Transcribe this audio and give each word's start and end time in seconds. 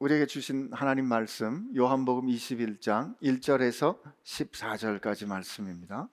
우리에게 0.00 0.24
주신 0.24 0.70
하나님 0.72 1.04
말씀 1.04 1.68
요한복음 1.76 2.26
21장 2.26 3.18
1절에서 3.22 3.98
14절까지 4.24 5.26
말씀입니다. 5.26 6.08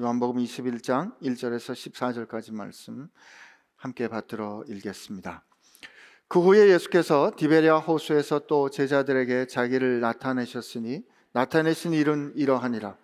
요한복음 0.00 0.42
21장 0.42 1.16
1절에서 1.22 1.92
14절까지 1.92 2.52
말씀 2.52 3.08
함께 3.76 4.08
받들어 4.08 4.64
읽겠습니다. 4.66 5.44
그 6.26 6.40
후에 6.40 6.68
예수께서 6.70 7.30
디베리아 7.36 7.78
호수에서 7.78 8.48
또 8.48 8.68
제자들에게 8.68 9.46
자기를 9.46 10.00
나타내셨으니 10.00 11.04
나타내신 11.30 11.92
일은 11.92 12.32
이러하니라 12.34 12.96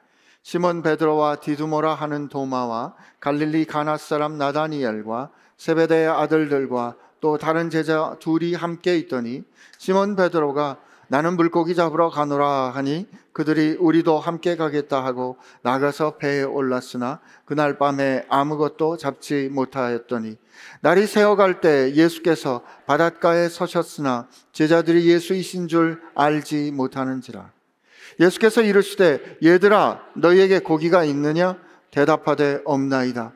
시몬 0.42 0.82
베드로와 0.82 1.36
디두모라 1.36 1.94
하는 1.94 2.28
도마와 2.28 2.96
갈릴리 3.20 3.66
가나 3.66 3.96
사람 3.96 4.38
나다니엘과 4.38 5.30
세베대의 5.56 6.08
아들들과 6.08 6.96
또 7.20 7.38
다른 7.38 7.70
제자 7.70 8.16
둘이 8.20 8.54
함께 8.54 8.96
있더니 8.98 9.44
시몬 9.78 10.16
베드로가 10.16 10.78
나는 11.08 11.36
물고기 11.36 11.74
잡으러 11.74 12.08
가노라 12.08 12.70
하니 12.70 13.08
그들이 13.32 13.76
우리도 13.80 14.20
함께 14.20 14.56
가겠다 14.56 15.04
하고 15.04 15.38
나가서 15.62 16.18
배에 16.18 16.42
올랐으나 16.44 17.18
그날 17.44 17.78
밤에 17.78 18.24
아무것도 18.28 18.96
잡지 18.96 19.48
못하였더니 19.50 20.38
날이 20.82 21.06
새어갈 21.08 21.60
때 21.60 21.94
예수께서 21.94 22.62
바닷가에 22.86 23.48
서셨으나 23.48 24.28
제자들이 24.52 25.08
예수이신 25.08 25.66
줄 25.66 26.00
알지 26.14 26.70
못하는지라. 26.72 27.50
예수께서 28.20 28.62
이르시되 28.62 29.38
얘들아 29.42 30.02
너희에게 30.14 30.60
고기가 30.60 31.04
있느냐? 31.04 31.56
대답하되 31.90 32.60
없나이다 32.64 33.32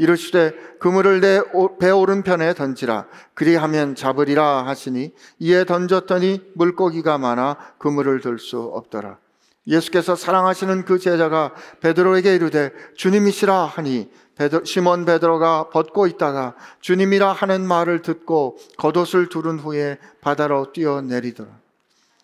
이르시되 0.00 0.54
그물을 0.78 1.20
내 1.20 1.40
배 1.78 1.90
오른편에 1.90 2.54
던지라. 2.54 3.06
그리하면 3.34 3.94
잡으리라 3.94 4.66
하시니 4.66 5.12
이에 5.38 5.64
던졌더니 5.64 6.52
물고기가 6.54 7.18
많아 7.18 7.56
그물을 7.78 8.20
들 8.20 8.38
수 8.38 8.58
없더라. 8.60 9.18
예수께서 9.66 10.16
사랑하시는 10.16 10.86
그 10.86 10.98
제자가 10.98 11.52
베드로에게 11.80 12.34
이르되 12.34 12.72
주님이시라 12.96 13.66
하니 13.66 14.10
베드, 14.36 14.62
시몬 14.64 15.04
베드로가 15.04 15.68
벗고 15.68 16.06
있다가 16.06 16.54
주님이라 16.80 17.32
하는 17.32 17.68
말을 17.68 18.00
듣고 18.00 18.56
겉옷을 18.78 19.28
두른 19.28 19.58
후에 19.58 19.98
바다로 20.22 20.72
뛰어내리더라 20.72 21.59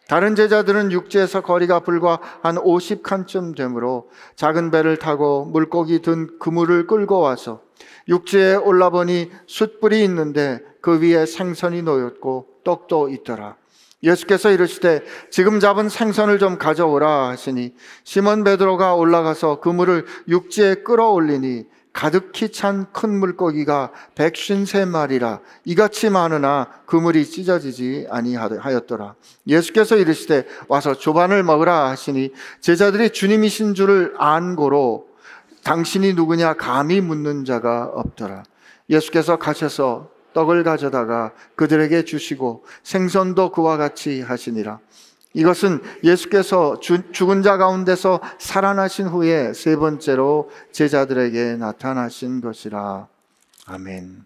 다른 0.09 0.37
제자들은 0.37 0.93
육지에서 0.93 1.41
거리가 1.41 1.81
불과 1.81 2.21
한 2.43 2.57
50칸쯤 2.57 3.57
되므로 3.57 4.09
작은 4.37 4.71
배를 4.71 4.99
타고 4.99 5.45
물고기 5.45 6.01
든 6.01 6.39
그물을 6.39 6.87
끌고 6.87 7.19
와서 7.19 7.61
육지에 8.09 8.55
올라보니 8.55 9.31
숯불이 9.47 10.03
있는데 10.05 10.61
그 10.81 11.01
위에 11.01 11.27
생선이 11.27 11.83
놓였고 11.83 12.47
떡도 12.65 13.09
있더라. 13.09 13.57
예수께서 14.03 14.51
이르시되 14.51 15.03
지금 15.31 15.59
잡은 15.59 15.89
생선을 15.89 16.39
좀 16.39 16.59
가져오라 16.59 17.29
하시니 17.31 17.75
시몬 18.05 18.45
베드로가 18.45 18.95
올라가서 18.95 19.59
그물을 19.59 20.07
육지에 20.29 20.77
끌어올리니 20.85 21.65
가득히 21.97 22.53
찬 22.53 22.93
큰 22.93 23.19
물고기가 23.19 23.91
백쉰세 24.17 24.85
마리라 24.85 25.41
이같이 25.65 26.11
많으나 26.11 26.69
그물이 26.85 27.25
찢어지지 27.25 28.07
아니하였더라. 28.11 29.15
예수께서 29.47 29.97
이르시되 29.97 30.47
와서 30.69 30.93
조반을 30.93 31.43
먹으라 31.43 31.89
하시니 31.89 32.35
제자들이 32.61 33.11
주님이신 33.11 33.75
줄을 33.75 34.13
안고로 34.19 35.07
당신이 35.65 36.13
누구냐 36.13 36.53
감히 36.55 37.01
묻는 37.01 37.47
자가 37.47 37.91
없더라. 37.95 38.43
예수께서 38.91 39.39
가셔서 39.39 40.11
떡을 40.35 40.65
가져다가 40.65 41.33
그들에게 41.55 42.05
주시고 42.05 42.67
생선도 42.83 43.53
그와 43.53 43.79
같이 43.79 44.21
하시니라. 44.21 44.81
이것은 45.37 45.83
예수께서 46.03 46.81
주, 46.81 47.13
죽은 47.13 47.43
자 47.43 47.59
가운데서 47.59 48.21
살아나신 48.39 49.07
후에 49.07 49.53
세 49.53 49.77
번째로 49.77 50.51
제자들에게 50.73 51.57
나타나신 51.59 52.41
것이라. 52.41 53.07
아멘. 53.67 54.25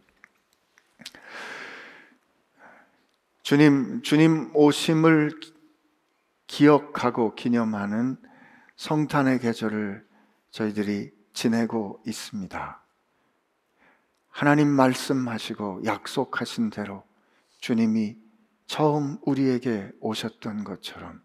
주님, 3.42 4.02
주님 4.02 4.50
오심을 4.54 5.32
기억하고 6.46 7.34
기념하는 7.34 8.16
성탄의 8.76 9.40
계절을 9.40 10.06
저희들이 10.52 11.10
지내고 11.32 12.00
있습니다. 12.06 12.80
하나님 14.28 14.68
말씀하시고 14.68 15.82
약속하신 15.84 16.70
대로 16.70 17.02
주님이 17.58 18.16
처음 18.70 19.18
우리에게 19.22 19.90
오셨던 19.98 20.62
것처럼 20.62 21.20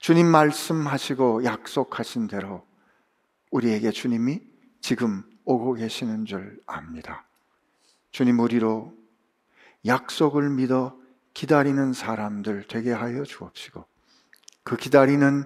주님 0.00 0.26
말씀하시고 0.26 1.44
약속하신 1.44 2.26
대로 2.26 2.66
우리에게 3.52 3.92
주님이 3.92 4.42
지금 4.80 5.22
오고 5.44 5.74
계시는 5.74 6.24
줄 6.24 6.60
압니다. 6.66 7.24
주님 8.10 8.40
우리로 8.40 8.92
약속을 9.86 10.50
믿어 10.50 10.98
기다리는 11.34 11.92
사람들 11.92 12.64
되게 12.66 12.90
하여 12.90 13.22
주옵시고 13.22 13.84
그 14.64 14.76
기다리는 14.76 15.44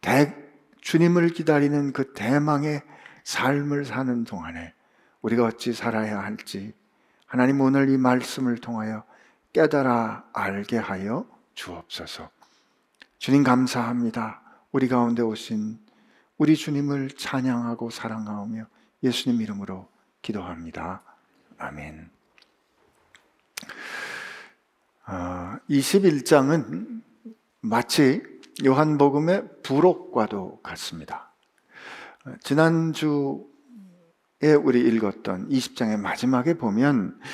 대, 0.00 0.34
주님을 0.80 1.28
기다리는 1.28 1.92
그 1.92 2.12
대망의 2.12 2.82
삶을 3.22 3.84
사는 3.84 4.24
동안에 4.24 4.74
우리가 5.22 5.44
어찌 5.44 5.72
살아야 5.72 6.24
할지 6.24 6.74
하나님 7.24 7.60
오늘 7.60 7.88
이 7.88 7.96
말씀을 7.96 8.58
통하여 8.58 9.06
깨달아 9.58 10.30
알게 10.32 10.76
하여 10.76 11.26
주옵소서. 11.54 12.30
주님 13.18 13.42
감사합니다. 13.42 14.40
우리 14.70 14.86
가운데 14.86 15.20
오신 15.20 15.80
우리 16.36 16.54
주님을 16.54 17.10
찬양하고 17.16 17.90
사랑하며 17.90 18.66
예수님 19.02 19.40
이름으로 19.40 19.88
기도합니다. 20.22 21.02
아멘. 21.58 22.08
21장은 25.68 27.00
아, 27.00 27.34
마치 27.60 28.22
요한복음의 28.64 29.62
부록과도 29.64 30.60
같습니다. 30.62 31.32
지난주에 32.44 33.42
우리 34.62 34.82
읽었던 34.82 35.48
20장의 35.48 35.98
마지막에 35.98 36.54
보면 36.54 37.18
어, 37.18 37.28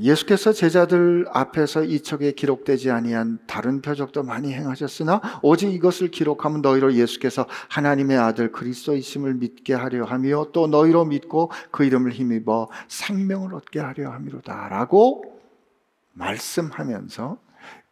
예수께서 0.00 0.52
제자들 0.52 1.26
앞에서 1.32 1.82
이척에 1.84 2.32
기록되지 2.32 2.90
아니한 2.90 3.38
다른 3.46 3.80
표적도 3.82 4.22
많이 4.22 4.52
행하셨으나 4.52 5.40
오직 5.42 5.72
이것을 5.72 6.10
기록하면 6.10 6.60
너희로 6.62 6.94
예수께서 6.94 7.46
하나님의 7.68 8.16
아들 8.18 8.52
그리스도이심을 8.52 9.34
믿게 9.34 9.74
하려 9.74 10.04
하며 10.04 10.46
또 10.52 10.66
너희로 10.66 11.06
믿고 11.06 11.50
그 11.70 11.84
이름을 11.84 12.12
힘입어 12.12 12.68
생명을 12.88 13.54
얻게 13.54 13.80
하려 13.80 14.10
함이로다라고 14.12 15.40
말씀하면서 16.12 17.38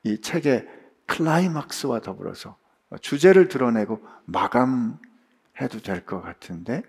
이 0.05 0.21
책의 0.21 0.67
클라이막스와 1.07 2.01
더불어서 2.01 2.57
주제를 3.01 3.49
드러내고 3.49 4.01
마감해도 4.27 5.81
될 5.83 6.05
것 6.05 6.21
같은데 6.23 6.83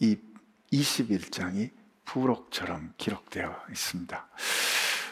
이 0.00 0.16
21장이 0.72 1.70
부록처럼 2.04 2.92
기록되어 2.96 3.54
있습니다. 3.70 4.26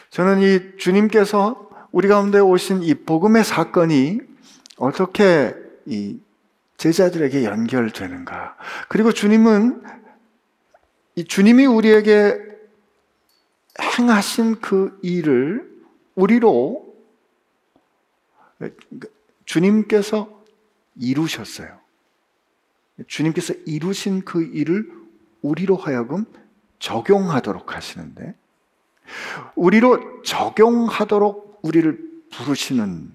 저는 0.09 0.41
이 0.41 0.77
주님께서 0.77 1.69
우리 1.91 2.07
가운데 2.07 2.39
오신 2.39 2.83
이 2.83 2.93
복음의 2.93 3.43
사건이 3.43 4.19
어떻게 4.77 5.55
이 5.85 6.19
제자들에게 6.77 7.43
연결되는가. 7.45 8.57
그리고 8.89 9.11
주님은 9.11 9.83
이 11.15 11.23
주님이 11.25 11.65
우리에게 11.65 12.39
행하신 13.79 14.59
그 14.59 14.99
일을 15.01 15.71
우리로 16.15 16.93
주님께서 19.45 20.43
이루셨어요. 20.95 21.79
주님께서 23.07 23.53
이루신 23.65 24.25
그 24.25 24.43
일을 24.43 24.91
우리로 25.41 25.75
하여금 25.75 26.25
적용하도록 26.83 27.73
하시는데 27.73 28.35
우리로 29.55 30.21
적용하도록 30.23 31.61
우리를 31.61 31.97
부르시는 32.29 33.09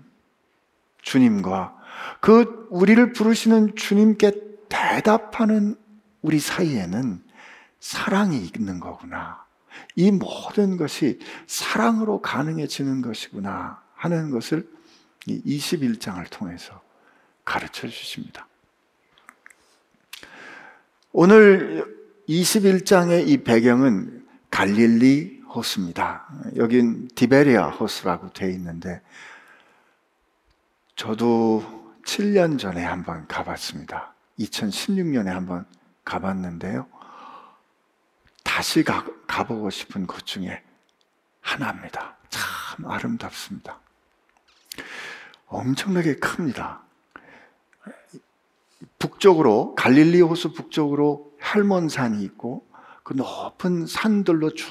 주님과 1.03 1.77
그 2.21 2.67
우리를 2.71 3.13
부르시는 3.13 3.77
주님께 3.77 4.33
대답하는 4.71 5.77
우리 6.23 6.39
사이에는 6.41 7.23
사랑이 7.79 8.39
있는 8.39 8.81
거구나. 8.81 9.45
이 9.97 10.11
모든 10.13 10.79
것이 10.79 11.19
사랑으로 11.47 12.23
가능해지는 12.23 13.03
것이구나 13.03 13.83
하는 13.95 14.31
것을 14.31 14.67
이 15.27 15.59
21장을 15.59 16.25
통해서 16.31 16.81
가르쳐 17.45 17.87
주십니다. 17.87 18.47
오늘 21.13 21.98
21장의 22.29 23.27
이 23.27 23.39
배경은 23.39 24.27
갈릴리 24.51 25.43
호수입니다. 25.49 26.29
여긴 26.57 27.09
디베리아 27.15 27.71
호수라고 27.71 28.33
돼 28.33 28.51
있는데 28.53 29.01
저도 30.95 31.95
7년 32.05 32.59
전에 32.59 32.85
한번 32.85 33.27
가봤습니다. 33.27 34.15
2016년에 34.39 35.27
한번 35.27 35.65
가봤는데요. 36.05 36.87
다시 38.45 38.85
가, 38.85 39.07
가보고 39.27 39.71
싶은 39.71 40.07
곳 40.07 40.27
중에 40.27 40.63
하나입니다. 41.41 42.17
참 42.29 42.87
아름답습니다. 42.87 43.81
엄청나게 45.47 46.17
큽니다. 46.17 46.83
북쪽으로 48.99 49.75
갈릴리 49.75 50.21
호수 50.21 50.53
북쪽으로 50.53 51.28
헬몬산이 51.43 52.23
있고 52.25 52.67
그 53.03 53.15
높은 53.15 53.87
산들로 53.87 54.51
쭉 54.51 54.69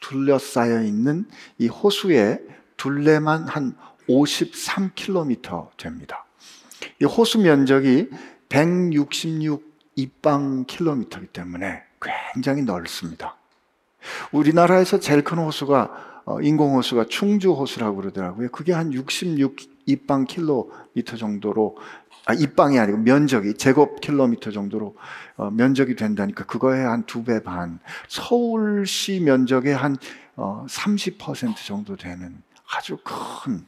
둘러싸여 0.00 0.82
있는 0.82 1.28
이 1.58 1.68
호수의 1.68 2.40
둘레만 2.76 3.48
한 3.48 3.76
53km 4.08 5.76
됩니다. 5.76 6.24
이 7.00 7.04
호수 7.04 7.38
면적이 7.38 8.10
166 8.48 9.76
입방 9.96 10.64
킬로미터이기 10.66 11.28
때문에 11.28 11.82
굉장히 12.34 12.62
넓습니다. 12.62 13.36
우리나라에서 14.32 15.00
제일 15.00 15.24
큰 15.24 15.38
호수가 15.38 16.22
어, 16.26 16.40
인공 16.40 16.76
호수가 16.76 17.06
충주 17.08 17.52
호수라고 17.52 17.96
그러더라고요. 17.96 18.50
그게 18.50 18.72
한 18.72 18.92
66 18.92 19.75
입방 19.86 20.24
킬로미터 20.24 21.16
정도로 21.16 21.76
아, 22.26 22.34
입방이 22.34 22.78
아니고 22.78 22.98
면적이 22.98 23.54
제곱 23.54 24.00
킬로미터 24.00 24.50
정도로 24.50 24.96
어, 25.36 25.50
면적이 25.50 25.94
된다니까 25.94 26.44
그거에 26.44 26.80
한 26.82 27.04
두 27.06 27.22
배 27.24 27.40
반. 27.42 27.78
서울시 28.08 29.20
면적의 29.20 29.74
한 29.76 29.96
어, 30.34 30.66
30% 30.68 31.56
정도 31.64 31.96
되는 31.96 32.42
아주 32.74 32.98
큰 33.04 33.64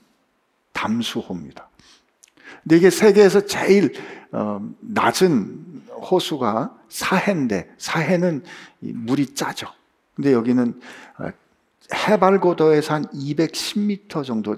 담수호입니다. 0.72 1.68
근데 2.62 2.76
이게 2.76 2.90
세계에서 2.90 3.46
제일 3.46 3.92
어, 4.32 4.60
낮은 4.80 5.82
호수가 6.10 6.74
사해인데 6.88 7.72
사해는 7.78 8.42
물이 8.80 9.34
짜죠. 9.34 9.68
근데 10.14 10.32
여기는 10.32 10.80
어, 11.18 11.28
해발 11.94 12.40
고도에서 12.40 12.94
한 12.94 13.04
210m 13.06 14.24
정도 14.24 14.56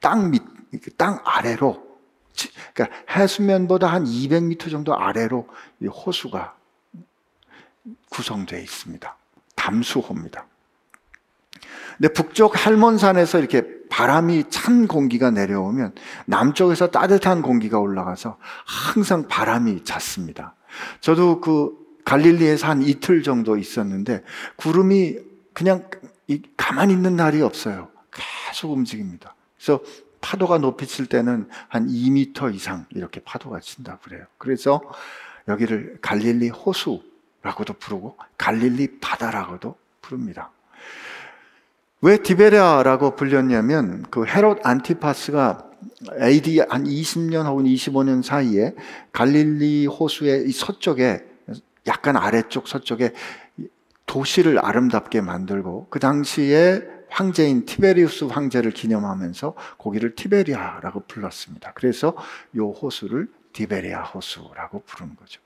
땅 0.00 0.30
밑, 0.30 0.42
땅 0.96 1.20
아래로 1.24 1.92
그러니까 2.74 2.96
해수면보다 3.10 3.88
한 3.88 4.04
200m 4.04 4.70
정도 4.70 4.96
아래로 4.96 5.46
이 5.80 5.86
호수가 5.86 6.54
구성되어 8.10 8.58
있습니다. 8.60 9.16
담수호입니다. 9.56 10.46
근데 11.96 12.12
북쪽 12.12 12.66
할몬산에서 12.66 13.38
이렇게 13.38 13.64
바람이 13.90 14.44
찬 14.50 14.86
공기가 14.88 15.30
내려오면 15.30 15.94
남쪽에서 16.24 16.90
따뜻한 16.90 17.42
공기가 17.42 17.78
올라가서 17.78 18.38
항상 18.64 19.28
바람이 19.28 19.84
찼습니다. 19.84 20.54
저도 21.00 21.40
그 21.40 21.76
갈릴리에서 22.04 22.66
한 22.66 22.82
이틀 22.82 23.22
정도 23.22 23.56
있었는데 23.56 24.24
구름이 24.56 25.18
그냥 25.52 25.88
가만히 26.56 26.94
있는 26.94 27.16
날이 27.16 27.42
없어요. 27.42 27.90
계속 28.10 28.72
움직입니다. 28.72 29.34
그래서 29.56 29.80
파도가 30.22 30.58
높이 30.58 30.86
칠 30.86 31.06
때는 31.06 31.48
한 31.68 31.86
2m 31.88 32.54
이상 32.54 32.86
이렇게 32.90 33.20
파도가 33.20 33.60
친다 33.60 33.98
그래요. 34.02 34.24
그래서 34.38 34.80
여기를 35.48 35.98
갈릴리 36.00 36.48
호수라고도 36.48 37.74
부르고 37.78 38.16
갈릴리 38.38 39.00
바다라고도 39.00 39.76
부릅니다. 40.00 40.50
왜 42.00 42.16
디베리아라고 42.16 43.14
불렸냐면 43.16 44.04
그 44.10 44.24
헤롯 44.24 44.66
안티파스가 44.66 45.70
AD 46.20 46.60
한 46.68 46.84
20년 46.84 47.46
혹은 47.46 47.64
25년 47.64 48.22
사이에 48.22 48.74
갈릴리 49.12 49.86
호수의 49.86 50.50
서쪽에 50.50 51.24
약간 51.86 52.16
아래쪽 52.16 52.68
서쪽에 52.68 53.12
도시를 54.06 54.58
아름답게 54.58 55.20
만들고 55.20 55.88
그 55.90 55.98
당시에 55.98 56.82
황제인 57.12 57.66
티베리우스 57.66 58.24
황제를 58.24 58.72
기념하면서 58.72 59.54
거기를 59.78 60.14
티베리아라고 60.14 61.04
불렀습니다. 61.06 61.72
그래서 61.74 62.16
이 62.54 62.58
호수를 62.58 63.28
디베리아 63.52 64.02
호수라고 64.02 64.82
부르는 64.84 65.16
거죠. 65.16 65.40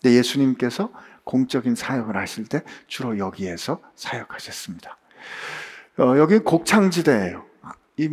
근데 0.00 0.16
예수님께서 0.16 0.90
공적인 1.24 1.76
사역을 1.76 2.16
하실 2.16 2.46
때 2.46 2.62
주로 2.88 3.18
여기에서 3.18 3.80
사역하셨습니다. 3.94 4.96
어, 5.98 6.18
여기 6.18 6.40
곡창지대예요. 6.40 7.44
이 7.98 8.08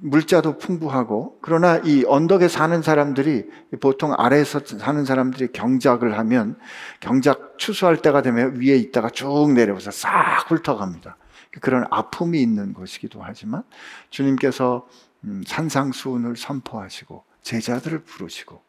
물자도 0.00 0.58
풍부하고 0.58 1.38
그러나 1.40 1.78
이 1.78 2.04
언덕에 2.06 2.46
사는 2.46 2.82
사람들이 2.82 3.46
보통 3.80 4.14
아래에서 4.16 4.60
사는 4.64 5.04
사람들이 5.04 5.50
경작을 5.52 6.18
하면 6.18 6.56
경작 7.00 7.54
추수할 7.58 8.02
때가 8.02 8.20
되면 8.20 8.60
위에 8.60 8.76
있다가 8.76 9.08
쭉 9.08 9.52
내려와서 9.54 9.90
싹 9.90 10.44
훑어갑니다. 10.48 11.16
그런 11.60 11.86
아픔이 11.90 12.40
있는 12.40 12.72
것이기도 12.72 13.22
하지만 13.22 13.62
주님께서 14.10 14.88
음, 15.24 15.42
산상수훈을 15.46 16.36
선포하시고 16.36 17.24
제자들을 17.42 18.00
부르시고 18.04 18.68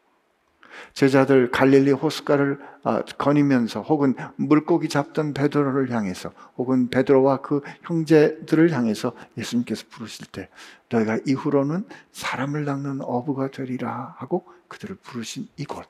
제자들 0.94 1.50
갈릴리 1.50 1.92
호숫가를 1.92 2.58
아, 2.84 3.02
거니면서 3.02 3.82
혹은 3.82 4.14
물고기 4.36 4.88
잡던 4.88 5.34
베드로를 5.34 5.90
향해서 5.90 6.32
혹은 6.56 6.88
베드로와 6.88 7.42
그 7.42 7.60
형제들을 7.82 8.72
향해서 8.72 9.12
예수님께서 9.36 9.84
부르실 9.90 10.26
때 10.26 10.48
너희가 10.88 11.18
이후로는 11.26 11.86
사람을 12.12 12.64
낚는 12.64 13.00
어부가 13.02 13.50
되리라 13.50 14.14
하고 14.18 14.46
그들을 14.68 14.96
부르신 14.96 15.48
이곳 15.56 15.86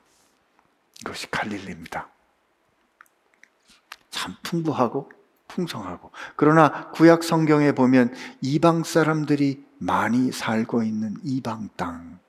이것이 1.01 1.29
갈릴리입니다. 1.31 2.09
참 4.09 4.35
풍부하고 4.43 5.11
풍성하고 5.51 6.11
그러나 6.35 6.89
구약 6.91 7.23
성경에 7.23 7.73
보면 7.73 8.13
이방 8.41 8.83
사람들이 8.83 9.65
많이 9.77 10.31
살고 10.31 10.83
있는 10.83 11.15
이방 11.23 11.69
땅 11.75 12.19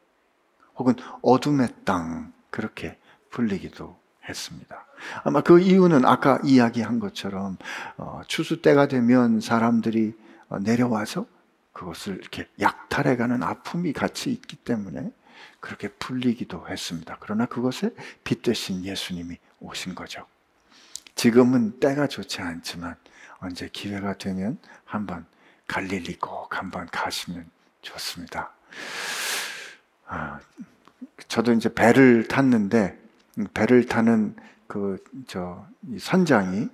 혹은 0.77 0.95
어둠의 1.23 1.69
땅 1.85 2.33
그렇게 2.51 2.99
불리기도 3.31 3.97
했습니다. 4.29 4.87
아마 5.25 5.41
그 5.41 5.61
이유는 5.61 6.05
아까 6.05 6.39
이야기한 6.45 7.01
것처럼 7.01 7.57
어, 7.97 8.23
추수 8.27 8.63
때가 8.63 8.87
되면 8.87 9.41
사람들이 9.41 10.15
어, 10.49 10.59
내려와서 10.59 11.27
그것을 11.73 12.19
이렇게 12.19 12.49
약탈해가는 12.61 13.43
아픔이 13.43 13.93
같이 13.93 14.31
있기 14.31 14.57
때문에 14.57 15.13
그렇게 15.61 15.89
불리기도 15.89 16.69
했습니다. 16.69 17.17
그러나 17.21 17.47
그것에 17.47 17.91
빛되신 18.25 18.85
예수님이 18.85 19.39
오신 19.61 19.95
거죠. 19.95 20.27
지금은 21.15 21.79
때가 21.81 22.07
좋지 22.07 22.41
않지만 22.41 22.97
언제 23.43 23.69
기회가 23.73 24.15
되면 24.15 24.59
한번 24.85 25.27
갈릴리 25.67 26.19
꼭 26.19 26.57
한번 26.57 26.87
가시면 26.87 27.47
좋습니다. 27.83 28.53
아, 30.07 30.39
저도 31.29 31.53
이제 31.53 31.73
배를 31.73 32.29
탔는데 32.29 32.99
배를 33.55 33.87
타는 33.87 34.37
그 34.67 34.99
저 35.27 35.67
선장이 35.99 36.69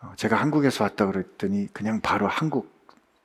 어, 0.00 0.12
제가 0.16 0.36
한국에서 0.36 0.84
왔다 0.84 1.06
그랬더니 1.06 1.68
그냥 1.72 2.00
바로 2.00 2.26
한국 2.26 2.74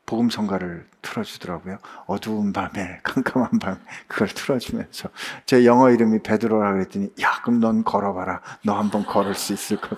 복음 0.06 0.30
성가를 0.30 0.88
틀어주더라고요. 1.02 1.78
어두운 2.08 2.52
밤에 2.52 3.00
깜깜한 3.04 3.60
밤에 3.60 3.78
그걸 4.08 4.28
틀어주면서 4.28 5.10
제 5.46 5.66
영어 5.66 5.92
이름이 5.92 6.24
베드로라 6.24 6.74
그랬더니 6.74 7.12
야 7.22 7.42
그럼 7.44 7.60
넌 7.60 7.84
걸어봐라. 7.84 8.42
너 8.64 8.78
한번 8.78 9.06
걸을 9.06 9.36
수 9.36 9.54
있을 9.54 9.78
것. 9.78 9.98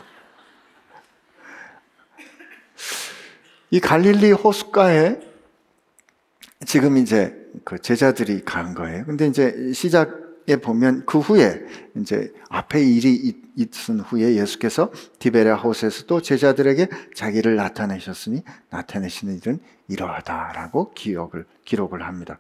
이 3.72 3.80
갈릴리 3.80 4.34
호숫가에 4.34 5.20
지금 6.66 6.98
이제 6.98 7.36
그 7.64 7.80
제자들이 7.80 8.44
간 8.44 8.74
거예요. 8.74 9.06
근데 9.06 9.28
이제 9.28 9.72
시작에 9.74 10.58
보면 10.62 11.04
그 11.06 11.20
후에 11.20 11.62
이제 11.96 12.34
앞에 12.50 12.84
일이 12.84 13.34
있은 13.56 14.02
후에 14.02 14.36
예수께서 14.36 14.92
디베랴 15.20 15.56
호수에서 15.56 16.06
또 16.06 16.22
제자들에게 16.22 16.88
자기를 17.16 17.56
나타내셨으니 17.56 18.44
나타내시는 18.70 19.38
일은 19.38 19.60
이러하다라고 19.88 20.92
기억을 20.92 21.46
기록을 21.64 22.04
합니다. 22.04 22.40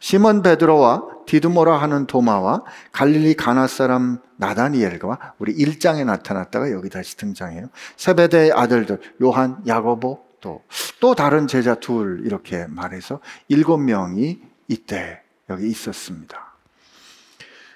시몬 0.00 0.42
베드로와 0.42 1.24
디드모라 1.26 1.76
하는 1.76 2.06
도마와 2.06 2.62
갈릴리 2.92 3.34
가나 3.34 3.66
사람 3.66 4.18
나다니엘과 4.36 5.34
우리 5.38 5.56
1장에 5.56 6.04
나타났다가 6.04 6.70
여기 6.70 6.88
다시 6.88 7.16
등장해요. 7.16 7.68
세베대의 7.96 8.52
아들들 8.52 9.00
요한, 9.20 9.60
야고보, 9.66 10.27
또, 10.40 10.62
또 11.00 11.14
다른 11.14 11.46
제자 11.46 11.74
둘 11.74 12.22
이렇게 12.24 12.66
말해서 12.66 13.20
일곱 13.48 13.78
명이 13.78 14.40
이때 14.68 15.22
여기 15.50 15.68
있었습니다. 15.68 16.54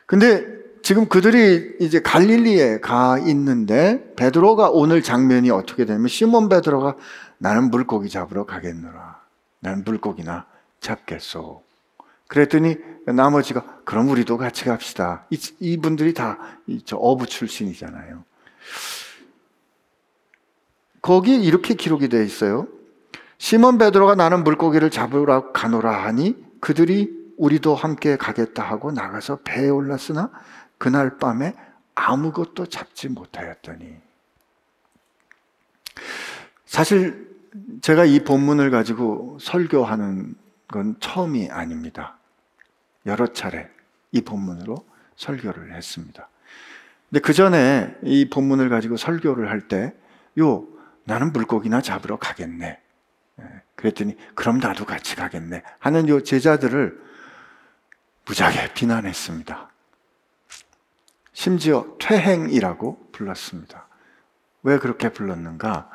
근데 0.07 0.47
지금 0.83 1.07
그들이 1.07 1.77
이제 1.81 2.01
갈릴리에 2.01 2.81
가 2.81 3.19
있는데 3.19 4.13
베드로가 4.17 4.71
오늘 4.71 5.03
장면이 5.03 5.51
어떻게 5.51 5.85
되냐면 5.85 6.09
시몬 6.09 6.49
베드로가 6.49 6.97
나는 7.39 7.71
물고기 7.71 8.09
잡으러 8.09 8.45
가겠노라. 8.47 9.21
나는 9.61 9.85
물고기나 9.85 10.47
잡겠소. 10.81 11.63
그랬더니 12.27 12.77
나머지가 13.07 13.81
그럼 13.85 14.09
우리도 14.09 14.39
같이 14.39 14.65
갑시다. 14.65 15.27
이, 15.31 15.39
이분들이 15.61 16.15
다 16.15 16.39
저 16.85 16.97
어부 16.97 17.27
출신이잖아요. 17.27 18.25
거기 21.03 21.35
이렇게 21.35 21.75
기록이 21.75 22.09
되어 22.09 22.23
있어요. 22.23 22.69
시몬 23.39 23.77
베드로가 23.77 24.15
나는 24.15 24.45
물고기를 24.45 24.91
잡으러 24.91 25.51
가노라 25.53 26.05
하니 26.05 26.37
그들이 26.61 27.11
우리도 27.37 27.75
함께 27.75 28.17
가겠다 28.17 28.63
하고 28.63 28.93
나가서 28.93 29.41
배에 29.43 29.69
올랐으나 29.69 30.31
그날 30.79 31.19
밤에 31.19 31.55
아무것도 31.95 32.67
잡지 32.67 33.09
못하였더니 33.09 33.97
사실 36.67 37.29
제가 37.81 38.05
이 38.05 38.21
본문을 38.21 38.71
가지고 38.71 39.39
설교하는 39.41 40.35
건 40.69 40.97
처음이 41.01 41.51
아닙니다. 41.51 42.17
여러 43.07 43.27
차례 43.27 43.69
이 44.13 44.21
본문으로 44.21 44.77
설교를 45.17 45.75
했습니다. 45.75 46.29
근데 47.11 47.21
그 47.21 47.33
전에 47.33 47.95
이 48.05 48.31
본문을 48.31 48.69
가지고 48.69 48.97
설교를 48.97 49.51
할 49.51 49.69
때, 49.69 49.95
요, 50.39 50.67
나는 51.05 51.33
물고기나 51.33 51.81
잡으러 51.81 52.17
가겠네. 52.17 52.79
예, 53.41 53.45
그랬더니, 53.75 54.17
그럼 54.35 54.59
나도 54.59 54.85
같이 54.85 55.17
가겠네. 55.17 55.63
하는 55.79 56.09
요 56.09 56.23
제자들을 56.23 57.01
무지하게 58.27 58.73
비난했습니다. 58.75 59.71
심지어 61.33 61.87
퇴행이라고 61.99 63.09
불렀습니다. 63.13 63.89
왜 64.63 64.79
그렇게 64.79 65.09
불렀는가? 65.09 65.91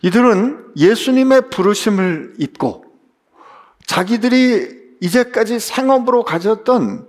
이들은 0.00 0.72
예수님의 0.76 1.50
부르심을 1.50 2.34
입고 2.38 2.84
자기들이 3.86 4.96
이제까지 5.00 5.60
생업으로 5.60 6.24
가졌던 6.24 7.08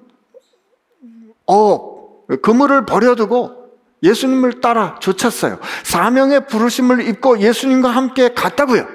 어, 1.47 2.25
그물을 2.41 2.85
버려두고 2.85 3.62
예수님을 4.03 4.61
따라 4.61 4.99
쫓았어요. 4.99 5.59
사명의 5.83 6.47
부르심을 6.47 7.07
입고 7.07 7.39
예수님과 7.39 7.89
함께 7.89 8.33
갔다고요. 8.33 8.87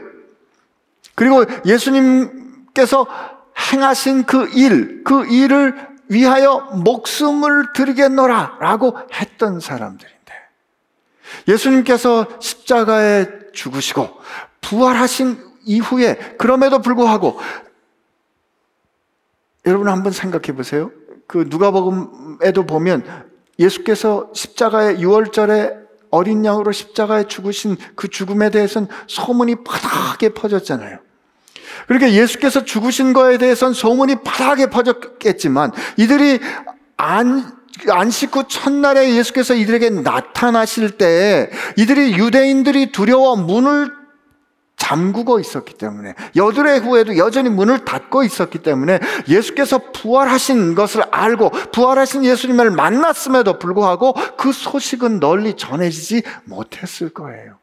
그리고 1.14 1.44
예수님께서 1.64 3.06
행하신 3.72 4.24
그 4.24 4.48
일, 4.50 5.02
그 5.02 5.26
일을 5.26 5.88
위하여 6.08 6.70
목숨을 6.84 7.72
드리겠노라 7.74 8.58
라고 8.60 8.96
했던 9.12 9.60
사람들인데 9.60 10.32
예수님께서 11.48 12.26
십자가에 12.40 13.26
죽으시고 13.52 14.08
부활하신 14.60 15.42
이후에 15.64 16.14
그럼에도 16.38 16.80
불구하고 16.80 17.40
여러분 19.66 19.88
한번 19.88 20.12
생각해 20.12 20.56
보세요. 20.56 20.90
그 21.26 21.46
누가복음에도 21.48 22.64
보면 22.64 23.27
예수께서 23.58 24.30
십자가의 24.34 24.98
6월절에 24.98 25.88
어린 26.10 26.44
양으로 26.44 26.72
십자가에 26.72 27.24
죽으신 27.24 27.76
그 27.94 28.08
죽음에 28.08 28.50
대해서는 28.50 28.88
소문이 29.06 29.56
바닥에 29.64 30.30
퍼졌잖아요. 30.30 30.98
그러니까 31.86 32.12
예수께서 32.12 32.64
죽으신 32.64 33.12
거에 33.12 33.38
대해서는 33.38 33.74
소문이 33.74 34.16
바닥에 34.24 34.66
퍼졌겠지만 34.66 35.72
이들이 35.96 36.40
안 36.96 37.58
안식 37.88 38.34
후 38.34 38.44
첫날에 38.48 39.14
예수께서 39.14 39.54
이들에게 39.54 39.90
나타나실 39.90 40.92
때 40.92 41.50
이들이 41.76 42.14
유대인들이 42.14 42.92
두려워 42.92 43.36
문을 43.36 43.97
잠그고 44.88 45.38
있었기 45.38 45.74
때문에 45.74 46.14
여드레 46.34 46.78
후에도 46.78 47.18
여전히 47.18 47.50
문을 47.50 47.84
닫고 47.84 48.22
있었기 48.22 48.60
때문에 48.60 49.00
예수께서 49.28 49.78
부활하신 49.92 50.74
것을 50.74 51.02
알고 51.10 51.50
부활하신 51.72 52.24
예수님을 52.24 52.70
만났음에도 52.70 53.58
불구하고 53.58 54.14
그 54.38 54.50
소식은 54.50 55.20
널리 55.20 55.54
전해지지 55.58 56.22
못했을 56.44 57.10
거예요. 57.10 57.58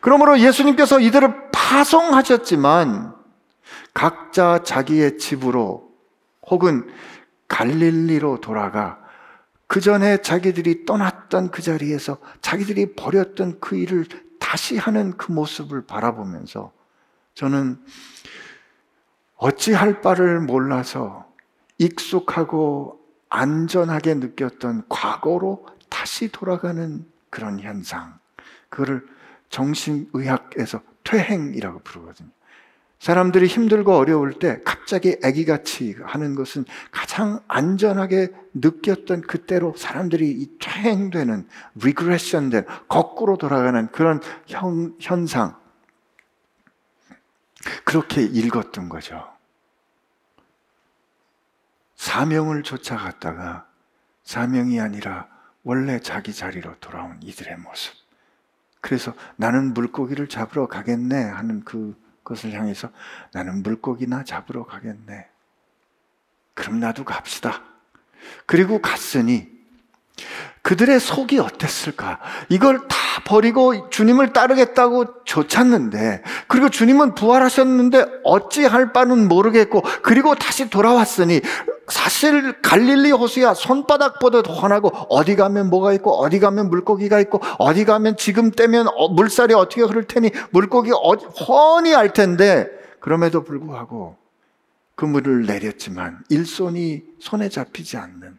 그러므로 0.00 0.40
예수님께서 0.40 0.98
이들을 0.98 1.50
파송하셨지만 1.52 3.12
각자 3.92 4.62
자기의 4.64 5.18
집으로 5.18 5.90
혹은 6.48 6.90
갈릴리로 7.48 8.40
돌아가 8.40 8.98
그 9.66 9.82
전에 9.82 10.22
자기들이 10.22 10.86
떠났던 10.86 11.50
그 11.50 11.60
자리에서 11.60 12.16
자기들이 12.40 12.94
버렸던 12.94 13.58
그 13.60 13.76
일을 13.76 14.06
다시 14.52 14.76
하는 14.76 15.16
그 15.16 15.32
모습을 15.32 15.86
바라보면서 15.86 16.72
저는 17.32 17.82
어찌할 19.36 20.02
바를 20.02 20.42
몰라서 20.42 21.26
익숙하고 21.78 23.00
안전하게 23.30 24.16
느꼈던 24.16 24.88
과거로 24.90 25.66
다시 25.88 26.30
돌아가는 26.30 27.02
그런 27.30 27.60
현상. 27.60 28.18
그거를 28.68 29.08
정신의학에서 29.48 30.82
퇴행이라고 31.02 31.78
부르거든요. 31.78 32.28
사람들이 33.02 33.48
힘들고 33.48 33.96
어려울 33.96 34.38
때 34.38 34.60
갑자기 34.64 35.16
아기같이 35.24 35.96
하는 36.04 36.36
것은 36.36 36.64
가장 36.92 37.40
안전하게 37.48 38.28
느꼈던 38.54 39.22
그때로 39.22 39.74
사람들이 39.76 40.30
이 40.30 40.56
퇴행되는 40.60 41.48
리그레션된 41.74 42.64
거꾸로 42.86 43.36
돌아가는 43.38 43.90
그런 43.90 44.20
현, 44.46 44.94
현상 45.00 45.56
그렇게 47.84 48.22
읽었던 48.22 48.88
거죠. 48.88 49.28
사명을 51.96 52.62
쫓아갔다가 52.62 53.66
사명이 54.22 54.78
아니라 54.78 55.26
원래 55.64 55.98
자기 55.98 56.32
자리로 56.32 56.76
돌아온 56.78 57.18
이들의 57.20 57.56
모습. 57.56 57.94
그래서 58.80 59.12
나는 59.34 59.74
물고기를 59.74 60.28
잡으러 60.28 60.68
가겠네 60.68 61.20
하는 61.20 61.64
그 61.64 62.00
그것을 62.22 62.52
향해서 62.52 62.90
나는 63.32 63.62
물고기나 63.62 64.24
잡으러 64.24 64.64
가겠네. 64.64 65.28
그럼 66.54 66.80
나도 66.80 67.04
갑시다. 67.04 67.62
그리고 68.46 68.80
갔으니 68.80 69.50
그들의 70.62 71.00
속이 71.00 71.40
어땠을까? 71.40 72.20
이걸 72.48 72.86
다 72.86 72.96
버리고 73.24 73.90
주님을 73.90 74.32
따르겠다고 74.32 75.24
쫓았는데, 75.24 76.22
그리고 76.46 76.68
주님은 76.68 77.14
부활하셨는데 77.14 78.20
어찌할 78.24 78.92
바는 78.92 79.28
모르겠고, 79.28 79.82
그리고 80.02 80.36
다시 80.36 80.70
돌아왔으니, 80.70 81.40
사실 81.88 82.60
갈릴리 82.62 83.10
호수야 83.10 83.54
손바닥보다 83.54 84.42
더 84.42 84.54
환하고, 84.54 84.88
어디 85.10 85.34
가면 85.34 85.68
뭐가 85.68 85.92
있고, 85.94 86.12
어디 86.12 86.38
가면 86.38 86.70
물고기가 86.70 87.18
있고, 87.20 87.40
어디 87.58 87.84
가면 87.84 88.16
지금 88.16 88.52
떼면 88.52 88.86
어, 88.86 89.08
물살이 89.08 89.54
어떻게 89.54 89.82
흐를 89.82 90.04
테니, 90.04 90.30
물고기 90.50 90.92
훤히 90.92 91.92
알 91.94 92.12
텐데, 92.12 92.68
그럼에도 93.00 93.42
불구하고 93.42 94.16
그 94.94 95.04
물을 95.06 95.44
내렸지만, 95.44 96.20
일손이 96.28 97.02
손에 97.18 97.48
잡히지 97.48 97.96
않는, 97.96 98.38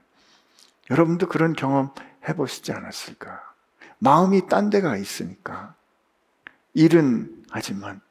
여러분도 0.89 1.27
그런 1.27 1.53
경험 1.53 1.91
해보시지 2.27 2.71
않았을까? 2.71 3.53
마음이 3.99 4.47
딴 4.47 4.69
데가 4.69 4.97
있으니까. 4.97 5.75
일은 6.73 7.43
하지만 7.49 8.01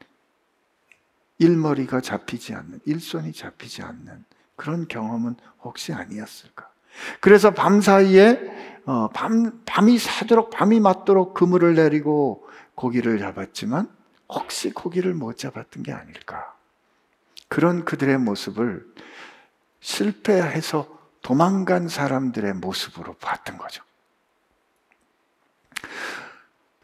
일머리가 1.39 2.01
잡히지 2.01 2.55
않는, 2.55 2.81
일손이 2.85 3.33
잡히지 3.33 3.83
않는 3.83 4.25
그런 4.57 4.87
경험은 4.87 5.37
혹시 5.63 5.93
아니었을까? 5.93 6.71
그래서 7.21 7.53
밤 7.53 7.81
사이에 7.81 8.83
어, 8.85 9.09
밤, 9.09 9.63
밤이 9.65 9.99
새도록 9.99 10.51
밤이 10.51 10.81
맞도록 10.81 11.35
그물을 11.35 11.75
내리고 11.75 12.49
고기를 12.75 13.19
잡았지만 13.19 13.89
혹시 14.29 14.73
고기를 14.73 15.15
못 15.15 15.37
잡았던 15.37 15.83
게 15.83 15.93
아닐까? 15.93 16.55
그런 17.49 17.85
그들의 17.85 18.19
모습을 18.19 18.87
실패해서 19.81 20.89
도망간 21.23 21.89
사람들의 21.89 22.55
모습으로 22.55 23.15
봤던 23.15 23.59
거죠. 23.59 23.85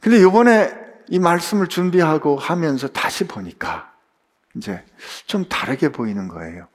근데 0.01 0.19
이번에 0.21 0.73
이 1.09 1.19
말씀을 1.19 1.69
준비하고 1.69 2.37
하면서 2.37 2.89
다시 2.89 3.27
보니까 3.27 3.93
이제 4.55 4.85
좀 5.27 5.49
다르게 5.49 5.91
보이는 5.91 6.29
거예요. 6.29 6.69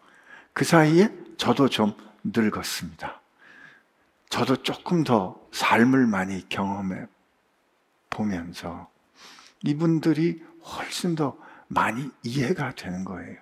그 0.54 0.66
사이에 0.66 1.12
저도 1.38 1.70
좀 1.70 1.94
늙었습니다. 2.24 3.22
저도 4.30 4.58
조금 4.58 5.04
더 5.04 5.40
삶을 5.52 6.08
많이 6.08 6.48
경험해 6.50 7.06
보면서 8.10 8.90
이분들이 9.64 10.44
훨씬 10.64 11.16
더 11.16 11.38
많이 11.68 12.10
이해가 12.24 12.76
되는 12.76 13.06
거예요. 13.06 13.38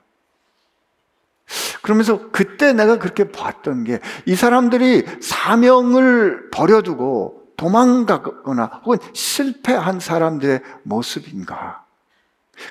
그러면서 1.82 2.30
그때 2.32 2.74
내가 2.74 2.98
그렇게 3.00 3.32
봤던 3.32 3.84
게 3.86 4.00
이 4.26 4.36
사람들이 4.36 5.06
사명을 5.22 6.50
버려두고 6.52 7.41
도망가거나 7.62 8.82
혹은 8.84 8.98
실패한 9.14 10.00
사람들의 10.00 10.62
모습인가. 10.82 11.86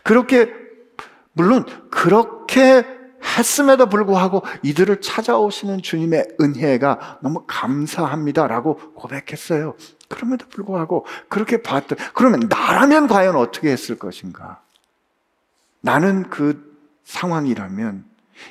그렇게 0.03 0.53
물론 1.33 1.65
그렇게 1.91 2.85
했음에도 3.23 3.89
불구하고 3.89 4.43
이들을 4.65 5.01
찾아오시는 5.01 5.83
주님의 5.83 6.37
은혜가 6.41 7.21
너무 7.23 7.45
감사합니다라고 7.47 8.95
고백했어요. 8.95 9.77
그럼에도 10.09 10.49
불구하고 10.49 11.07
그렇게 11.29 11.63
봤던 11.63 11.97
그러면 12.13 12.41
나라면 12.49 13.07
과연 13.07 13.37
어떻게 13.37 13.71
했을 13.71 13.97
것인가? 13.97 14.61
나는 15.83 16.29
그 16.31 16.77
상황이라면 17.05 18.05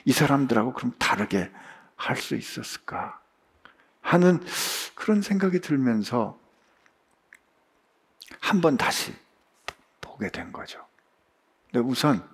이 0.05 0.13
사람들하고 0.13 0.71
그럼 0.71 0.93
다르게 0.97 1.51
할 1.97 2.15
수 2.15 2.35
있었을까? 2.35 3.18
하는 4.01 4.39
그런 4.95 5.21
생각이 5.21 5.59
들면서 5.61 6.39
한 8.39 8.61
번 8.61 8.77
다시 8.77 9.13
보게 10.01 10.29
된 10.29 10.51
거죠. 10.51 10.85
근데 11.71 11.87
우선 11.87 12.27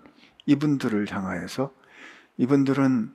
이분들을 0.46 1.12
향하여서 1.12 1.74
이분들은 2.38 3.14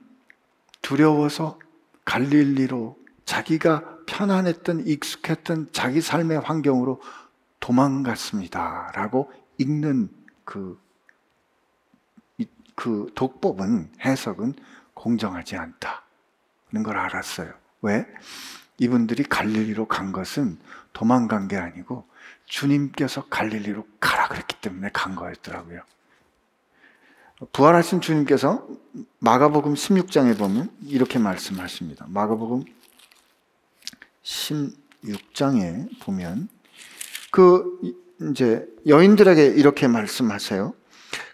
두려워서 0.81 1.59
갈릴리로 2.05 2.97
자기가 3.25 3.97
편안했던 4.05 4.87
익숙했던 4.87 5.71
자기 5.71 6.01
삶의 6.01 6.39
환경으로 6.41 7.01
도망갔습니다. 7.59 8.91
라고 8.93 9.31
읽는 9.57 10.09
그, 10.43 10.79
그 12.75 13.11
독법은, 13.15 13.93
해석은 14.01 14.55
공정하지 14.93 15.55
않다는 15.55 16.83
걸 16.83 16.97
알았어요. 16.97 17.60
왜? 17.81 18.05
이분들이 18.77 19.23
갈릴리로 19.23 19.87
간 19.87 20.11
것은 20.11 20.57
도망간 20.93 21.47
게 21.47 21.57
아니고 21.57 22.05
주님께서 22.45 23.25
갈릴리로 23.25 23.85
가라 23.99 24.27
그랬기 24.27 24.55
때문에 24.61 24.89
간 24.93 25.15
거였더라고요. 25.15 25.81
부활하신 27.53 28.01
주님께서 28.01 28.67
마가복음 29.19 29.73
16장에 29.73 30.37
보면 30.37 30.69
이렇게 30.85 31.17
말씀하십니다. 31.17 32.05
마가복음 32.09 32.65
16장에 34.23 35.99
보면 36.01 36.49
그 37.31 37.79
이제 38.29 38.67
여인들에게 38.85 39.45
이렇게 39.45 39.87
말씀하세요. 39.87 40.73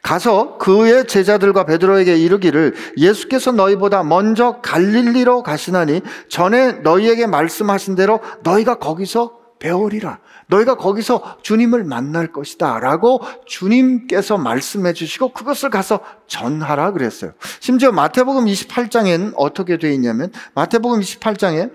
가서 0.01 0.57
그의 0.57 1.05
제자들과 1.05 1.65
베드로에게 1.65 2.15
이르기를 2.15 2.75
예수께서 2.97 3.51
너희보다 3.51 4.03
먼저 4.03 4.61
갈릴리로 4.61 5.43
가시나니 5.43 6.01
전에 6.29 6.73
너희에게 6.73 7.27
말씀하신 7.27 7.95
대로 7.95 8.21
너희가 8.43 8.75
거기서 8.75 9.37
배우리라. 9.59 10.19
너희가 10.47 10.75
거기서 10.75 11.39
주님을 11.41 11.83
만날 11.83 12.31
것이다. 12.31 12.79
라고 12.79 13.21
주님께서 13.45 14.37
말씀해 14.37 14.93
주시고 14.93 15.33
그것을 15.33 15.69
가서 15.69 15.99
전하라 16.27 16.91
그랬어요. 16.91 17.33
심지어 17.59 17.91
마태복음 17.91 18.45
28장에는 18.45 19.33
어떻게 19.35 19.77
되어 19.77 19.91
있냐면 19.91 20.31
마태복음 20.53 21.01
28장에 21.01 21.71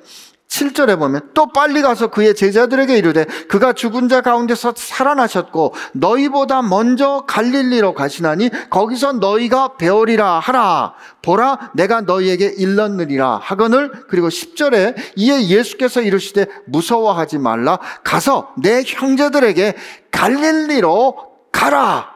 7절에 0.52 0.98
보면 0.98 1.30
또 1.32 1.46
빨리 1.46 1.80
가서 1.80 2.08
그의 2.08 2.34
제자들에게 2.34 2.98
이르되 2.98 3.24
그가 3.48 3.72
죽은 3.72 4.10
자 4.10 4.20
가운데서 4.20 4.74
살아나셨고 4.76 5.74
너희보다 5.94 6.60
먼저 6.60 7.24
갈릴리로 7.26 7.94
가시나니 7.94 8.50
거기서 8.68 9.14
너희가 9.14 9.76
배우리라 9.78 10.40
하라. 10.40 10.94
보라 11.22 11.70
내가 11.74 12.02
너희에게 12.02 12.54
일렀느니라. 12.58 13.38
하거늘 13.42 13.90
그리고 14.08 14.28
10절에 14.28 14.94
이에 15.16 15.48
예수께서 15.48 16.02
이르시되 16.02 16.46
무서워하지 16.66 17.38
말라. 17.38 17.78
가서 18.04 18.52
내 18.58 18.82
형제들에게 18.84 19.74
갈릴리로 20.10 21.16
가라. 21.50 22.12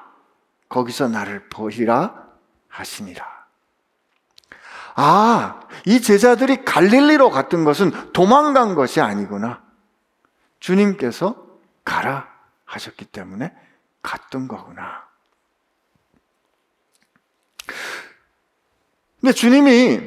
거기서 0.69 1.09
나를 1.09 1.49
보리라 1.49 2.13
하시니라 2.69 3.36
아, 4.99 5.61
이 5.85 6.01
제자들이 6.01 6.65
갈릴리로 6.65 7.31
갔던 7.31 7.65
것은 7.65 8.13
도망간 8.15 8.75
것이 8.75 9.03
아니구나. 9.03 9.63
주님께서 10.59 11.37
가라 11.85 12.27
하셨기 12.65 13.05
때문에 13.05 13.53
갔던 14.03 14.49
거구나. 14.49 15.05
근데 19.21 19.35
주님이 19.35 20.01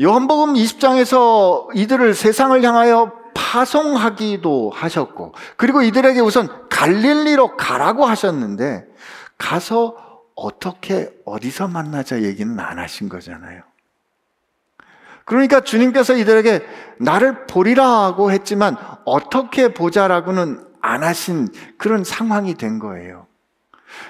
요한복음 0.00 0.54
20장에서 0.54 1.68
이들을 1.74 2.14
세상을 2.14 2.62
향하여 2.62 3.12
파송하기도 3.34 4.70
하셨고, 4.70 5.34
그리고 5.56 5.82
이들에게 5.82 6.20
우선 6.20 6.68
갈릴리로 6.70 7.56
가라고 7.56 8.06
하셨는데, 8.06 8.86
가서 9.36 10.24
어떻게, 10.34 11.10
어디서 11.26 11.68
만나자 11.68 12.22
얘기는 12.22 12.58
안 12.58 12.78
하신 12.78 13.08
거잖아요. 13.08 13.67
그러니까 15.28 15.60
주님께서 15.60 16.16
이들에게 16.16 16.66
나를 17.00 17.46
보리라고 17.46 18.32
했지만 18.32 18.76
어떻게 19.04 19.74
보자라고는 19.74 20.66
안 20.80 21.02
하신 21.02 21.48
그런 21.76 22.02
상황이 22.02 22.54
된 22.54 22.78
거예요. 22.78 23.26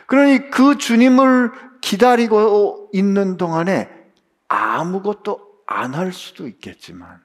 그러니 0.07 0.51
그 0.51 0.79
주님을 0.79 1.53
기다리고 1.81 2.91
있는 2.93 3.37
동안에 3.37 3.91
아무것도 4.49 5.49
안 5.67 5.95
할 5.95 6.13
수도 6.13 6.49
있겠지만 6.49 7.21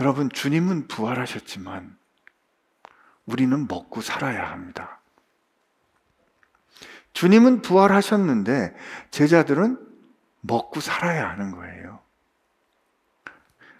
여러분 0.00 0.28
주님은 0.30 0.88
부활하셨지만 0.88 1.96
우리는 3.26 3.66
먹고 3.68 4.00
살아야 4.00 4.50
합니다. 4.50 5.00
주님은 7.12 7.62
부활하셨는데 7.62 8.74
제자들은 9.12 9.78
먹고 10.46 10.80
살아야 10.80 11.30
하는 11.30 11.50
거예요. 11.52 12.00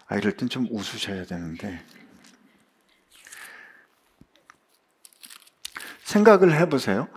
아, 0.07 0.15
이럴 0.17 0.35
땐 0.35 0.49
좀 0.49 0.67
웃으셔야 0.69 1.25
되는데. 1.25 1.83
생각을 6.03 6.55
해보세요. 6.59 7.07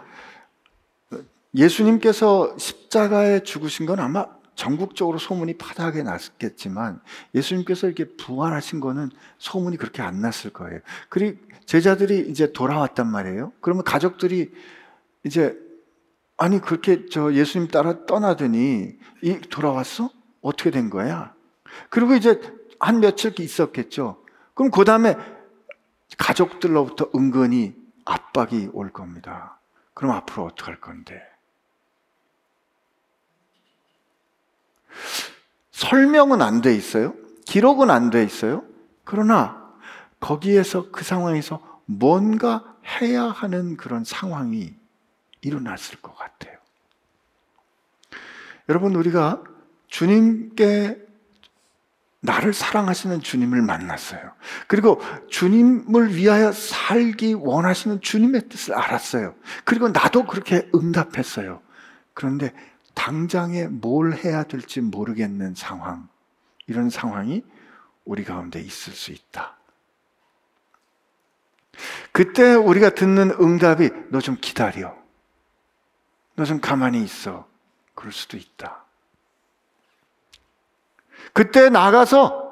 예수님께서 1.54 2.56
십자가에 2.58 3.42
죽으신 3.42 3.86
건 3.86 4.00
아마 4.00 4.26
전국적으로 4.54 5.18
소문이 5.18 5.56
파다하게 5.56 6.02
났겠지만 6.02 7.00
예수님께서 7.34 7.86
이렇게 7.86 8.16
부활하신 8.16 8.80
거는 8.80 9.10
소문이 9.38 9.76
그렇게 9.76 10.02
안 10.02 10.20
났을 10.20 10.50
거예요. 10.50 10.80
그리고 11.08 11.38
제자들이 11.64 12.28
이제 12.28 12.52
돌아왔단 12.52 13.06
말이에요. 13.06 13.52
그러면 13.60 13.84
가족들이 13.84 14.52
이제 15.24 15.56
아니 16.38 16.60
그렇게 16.60 17.06
저 17.06 17.32
예수님 17.34 17.68
따라 17.68 18.06
떠나더니 18.06 18.96
이 19.22 19.40
돌아왔어? 19.50 20.10
어떻게 20.40 20.70
된 20.70 20.88
거야? 20.88 21.34
그리고 21.90 22.14
이제 22.14 22.40
한 22.78 23.00
며칠 23.00 23.38
있었겠죠. 23.38 24.24
그럼 24.54 24.70
그 24.70 24.84
다음에 24.84 25.16
가족들로부터 26.16 27.10
은근히 27.14 27.74
압박이 28.04 28.70
올 28.72 28.90
겁니다. 28.92 29.58
그럼 29.94 30.12
앞으로 30.12 30.44
어떻게 30.44 30.70
할 30.70 30.80
건데? 30.80 31.20
설명은 35.72 36.40
안 36.40 36.62
돼 36.62 36.74
있어요. 36.74 37.14
기록은 37.46 37.90
안 37.90 38.10
돼 38.10 38.22
있어요. 38.22 38.62
그러나 39.04 39.74
거기에서 40.20 40.90
그 40.92 41.04
상황에서 41.04 41.60
뭔가 41.84 42.76
해야 43.00 43.24
하는 43.24 43.76
그런 43.76 44.04
상황이 44.04 44.77
일어났을 45.40 46.00
것 46.00 46.14
같아요. 46.16 46.56
여러분, 48.68 48.94
우리가 48.94 49.42
주님께 49.86 51.08
나를 52.20 52.52
사랑하시는 52.52 53.20
주님을 53.20 53.62
만났어요. 53.62 54.32
그리고 54.66 55.00
주님을 55.28 56.14
위하여 56.16 56.50
살기 56.52 57.34
원하시는 57.34 58.00
주님의 58.00 58.48
뜻을 58.48 58.74
알았어요. 58.74 59.34
그리고 59.64 59.88
나도 59.88 60.26
그렇게 60.26 60.68
응답했어요. 60.74 61.62
그런데 62.14 62.52
당장에 62.94 63.68
뭘 63.68 64.14
해야 64.14 64.42
될지 64.42 64.80
모르겠는 64.80 65.54
상황, 65.54 66.08
이런 66.66 66.90
상황이 66.90 67.44
우리 68.04 68.24
가운데 68.24 68.60
있을 68.60 68.92
수 68.92 69.12
있다. 69.12 69.56
그때 72.10 72.54
우리가 72.54 72.90
듣는 72.90 73.30
응답이 73.40 73.90
너 74.10 74.18
좀 74.18 74.36
기다려. 74.40 74.97
너좀 76.38 76.60
가만히 76.60 77.02
있어. 77.02 77.48
그럴 77.96 78.12
수도 78.12 78.36
있다. 78.36 78.84
그때 81.32 81.68
나가서 81.68 82.46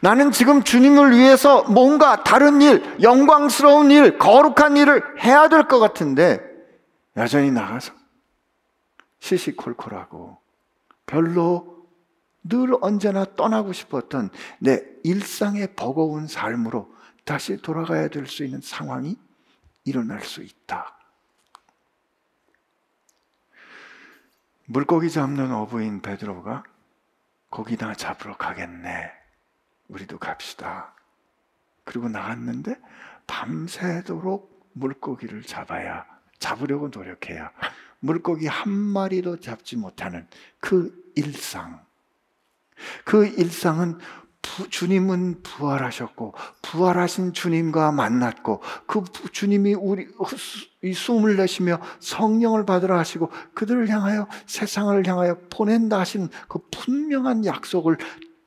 나는 0.00 0.32
지금 0.32 0.64
주님을 0.64 1.12
위해서 1.16 1.62
뭔가 1.64 2.24
다른 2.24 2.60
일, 2.60 3.00
영광스러운 3.00 3.90
일, 3.92 4.18
거룩한 4.18 4.76
일을 4.76 5.22
해야 5.24 5.48
될 5.48 5.68
것 5.68 5.78
같은데 5.78 6.40
여전히 7.16 7.52
나가서 7.52 7.92
시시콜콜하고 9.20 10.38
별로 11.06 11.86
늘 12.42 12.74
언제나 12.80 13.24
떠나고 13.36 13.72
싶었던 13.72 14.30
내 14.58 14.82
일상의 15.04 15.74
버거운 15.76 16.26
삶으로 16.26 16.92
다시 17.24 17.56
돌아가야 17.58 18.08
될 18.08 18.26
수 18.26 18.44
있는 18.44 18.60
상황이 18.60 19.16
일어날 19.84 20.20
수 20.22 20.42
있다. 20.42 20.96
물고기 24.72 25.10
잡는 25.10 25.52
어부인 25.52 26.00
베드로가 26.00 26.64
고기나 27.50 27.94
잡으러 27.94 28.38
가겠네. 28.38 29.12
우리도 29.88 30.18
갑시다. 30.18 30.94
그리고 31.84 32.08
나갔는데 32.08 32.80
밤새도록 33.26 34.70
물고기를 34.72 35.42
잡아야 35.42 36.06
잡으려고 36.38 36.88
노력해야 36.88 37.52
물고기 38.00 38.46
한 38.46 38.72
마리도 38.72 39.40
잡지 39.40 39.76
못하는 39.76 40.26
그 40.58 41.12
일상. 41.16 41.84
그 43.04 43.26
일상은 43.26 43.98
부, 44.42 44.68
주님은 44.68 45.42
부활하셨고 45.42 46.34
부활하신 46.60 47.32
주님과 47.32 47.92
만났고 47.92 48.60
그 48.86 49.04
주님이 49.32 49.74
우리 49.74 50.08
이 50.82 50.92
숨을 50.92 51.36
내쉬며 51.36 51.80
성령을 52.00 52.66
받으라 52.66 52.98
하시고 52.98 53.30
그들을 53.54 53.88
향하여 53.88 54.28
세상을 54.46 55.06
향하여 55.06 55.38
보낸다 55.48 55.98
하시는 55.98 56.28
그 56.48 56.58
분명한 56.70 57.46
약속을 57.46 57.96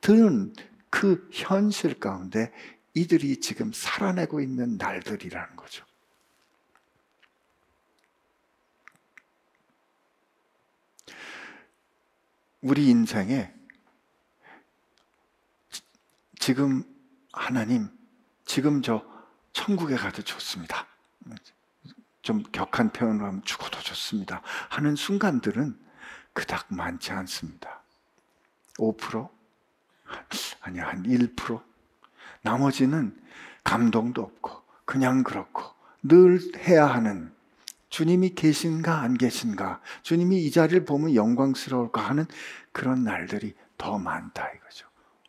들은 0.00 0.54
그 0.90 1.28
현실 1.32 1.98
가운데 1.98 2.52
이들이 2.94 3.40
지금 3.40 3.72
살아내고 3.74 4.40
있는 4.40 4.76
날들이라는 4.76 5.56
거죠. 5.56 5.84
우리 12.62 12.88
인생에 12.88 13.52
지금 16.46 16.84
하나님, 17.32 17.88
지금 18.44 18.80
저 18.80 19.04
천국에 19.52 19.96
가도 19.96 20.22
좋습니다. 20.22 20.86
좀 22.22 22.44
격한 22.52 22.92
표현으로 22.92 23.26
하면 23.26 23.42
죽어도 23.42 23.80
좋습니다. 23.80 24.42
하는 24.68 24.94
순간들은 24.94 25.76
그닥 26.32 26.66
많지 26.68 27.10
않습니다. 27.10 27.82
5%? 28.78 29.28
아니야, 30.60 30.86
한 30.86 31.02
1%? 31.02 31.60
나머지는 32.42 33.20
감동도 33.64 34.22
없고, 34.22 34.62
그냥 34.84 35.24
그렇고, 35.24 35.64
늘 36.04 36.38
해야 36.58 36.86
하는 36.86 37.34
주님이 37.88 38.36
계신가 38.36 39.00
안 39.00 39.14
계신가, 39.14 39.80
주님이 40.02 40.44
이 40.44 40.52
자리를 40.52 40.84
보면 40.84 41.16
영광스러울까 41.16 42.00
하는 42.00 42.24
그런 42.70 43.02
날들이 43.02 43.56
더 43.76 43.98
많다 43.98 44.48
이거죠. 44.52 44.85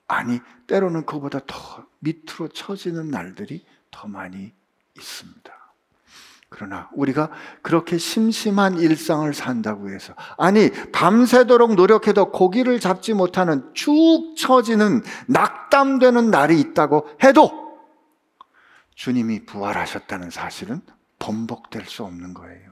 아니, 0.07 0.39
때로는 0.67 1.05
그보다 1.05 1.39
더 1.45 1.85
밑으로 1.99 2.49
처지는 2.49 3.09
날들이 3.09 3.65
더 3.91 4.07
많이 4.07 4.53
있습니다. 4.95 5.57
그러나 6.49 6.89
우리가 6.93 7.29
그렇게 7.61 7.97
심심한 7.97 8.77
일상을 8.77 9.31
산다고 9.33 9.89
해서 9.89 10.13
아니 10.37 10.71
밤새도록 10.93 11.75
노력해도 11.75 12.31
고기를 12.31 12.79
잡지 12.79 13.13
못하는 13.13 13.69
축 13.73 14.35
처지는 14.37 15.03
낙담되는 15.27 16.31
날이 16.31 16.59
있다고 16.61 17.09
해도 17.21 17.77
주님이 18.95 19.45
부활하셨다는 19.45 20.29
사실은 20.29 20.81
번복될 21.19 21.85
수 21.85 22.03
없는 22.03 22.33
거예요. 22.33 22.71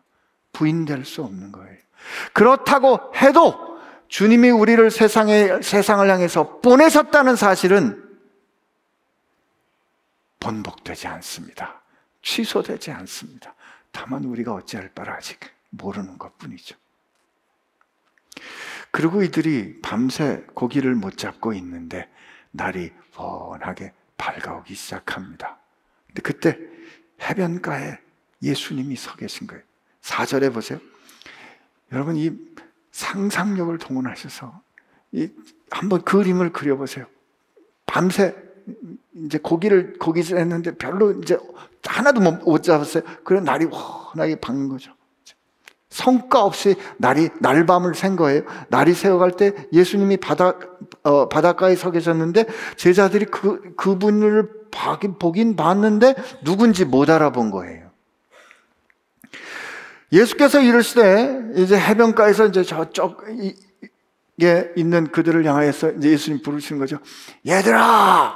부인될 0.54 1.04
수 1.04 1.24
없는 1.24 1.52
거예요. 1.52 1.78
그렇다고 2.34 3.00
해도 3.18 3.75
주님이 4.16 4.50
우리를 4.50 4.92
세상에, 4.92 5.62
세상을 5.62 6.10
향해서 6.10 6.62
보내셨다는 6.62 7.36
사실은 7.36 8.18
번복되지 10.40 11.08
않습니다. 11.08 11.82
취소되지 12.22 12.92
않습니다. 12.92 13.54
다만 13.92 14.24
우리가 14.24 14.54
어찌할 14.54 14.90
바를 14.96 15.12
아직 15.12 15.38
모르는 15.70 16.18
것 16.18 16.38
뿐이죠. 16.38 16.78
그리고 18.90 19.22
이들이 19.22 19.82
밤새 19.82 20.46
고기를 20.54 20.96
못 20.96 21.18
잡고 21.18 21.52
있는데 21.52 22.10
날이 22.52 22.94
훤하게 23.18 23.92
밝아오기 24.16 24.76
시작합니다. 24.76 25.60
근데 26.08 26.22
그때 26.22 26.58
해변가에 27.22 27.98
예수님이 28.42 28.96
서 28.96 29.14
계신 29.18 29.46
거예요. 29.46 29.62
4절에 30.04 30.54
보세요. 30.54 30.80
여러분, 31.92 32.16
이 32.16 32.32
상상력을 32.96 33.78
동원하셔서 33.78 34.62
이 35.12 35.30
한번 35.70 36.02
그림을 36.02 36.54
그려보세요. 36.54 37.06
밤새 37.86 38.34
이제 39.14 39.38
고기를 39.38 39.98
고기질 40.00 40.38
했는데 40.38 40.72
별로 40.78 41.12
이제 41.12 41.38
하나도 41.86 42.22
못 42.22 42.64
잡았어요. 42.64 43.04
그래 43.26 43.42
날이 43.42 43.66
환하게 43.66 44.38
밝는 44.38 44.70
거죠. 44.70 44.94
성과 45.90 46.44
없이 46.44 46.76
날이 46.98 47.30
날밤을 47.42 47.96
샌 47.96 48.16
거예요. 48.16 48.44
날이 48.70 48.94
새어갈 48.94 49.32
때 49.32 49.54
예수님이 49.74 50.16
바다 50.18 50.54
어, 51.04 51.28
바닷가에 51.28 51.76
서 51.76 51.92
계셨는데 51.92 52.46
제자들이 52.78 53.26
그 53.26 53.76
그분을 53.76 54.50
보긴 55.20 55.58
봤는데 55.58 56.16
누군지 56.46 56.86
못 56.86 57.10
알아본 57.10 57.52
거예요. 57.52 57.85
예수께서 60.16 60.62
이르시되 60.62 61.52
이제 61.56 61.78
해변가에서 61.78 62.48
이제 62.48 62.64
저쪽에 62.64 63.56
있는 64.76 65.12
그들을 65.12 65.46
향하여서 65.46 65.92
이제 65.94 66.10
예수님 66.12 66.42
부르시는 66.42 66.80
거죠. 66.80 66.98
얘들아, 67.46 68.34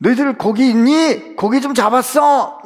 너희들 0.00 0.38
고기 0.38 0.68
있니? 0.70 1.34
고기 1.36 1.60
좀 1.60 1.74
잡았어. 1.74 2.62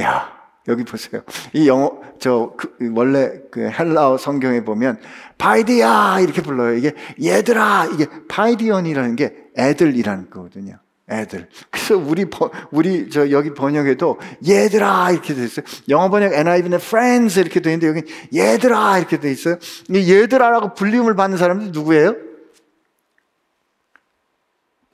야, 0.00 0.32
여기 0.68 0.84
보세요. 0.84 1.22
이 1.52 1.68
영어 1.68 2.00
저 2.18 2.54
그 2.56 2.76
원래 2.94 3.40
그 3.50 3.68
헬라어 3.70 4.16
성경에 4.18 4.64
보면 4.64 5.00
παιδία 5.38 6.20
이렇게 6.20 6.42
불러요. 6.42 6.76
이게 6.76 6.94
얘들아 7.22 7.86
이게 7.92 8.06
παιδίον이라는 8.28 9.16
게 9.16 9.34
애들이라는 9.56 10.30
거거든요. 10.30 10.78
애들. 11.08 11.48
그래서 11.70 11.96
우리 11.96 12.26
우리 12.72 13.08
저 13.10 13.30
여기 13.30 13.54
번역에도 13.54 14.18
얘들아 14.46 15.12
이렇게 15.12 15.34
돼 15.34 15.44
있어요. 15.44 15.64
영어 15.88 16.10
번역 16.10 16.32
NIV는 16.32 16.78
friends 16.78 17.38
이렇게 17.38 17.60
돼 17.60 17.72
있는데 17.74 17.88
여기 17.88 18.12
얘들아 18.34 18.98
이렇게 18.98 19.20
돼 19.20 19.30
있어요. 19.30 19.58
얘들아라고 19.88 20.74
불림을 20.74 21.14
받는 21.14 21.38
사람들이 21.38 21.70
누구예요? 21.70 22.16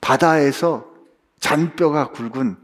바다에서 0.01 0.85
잔뼈가 1.39 2.09
굵은 2.11 2.57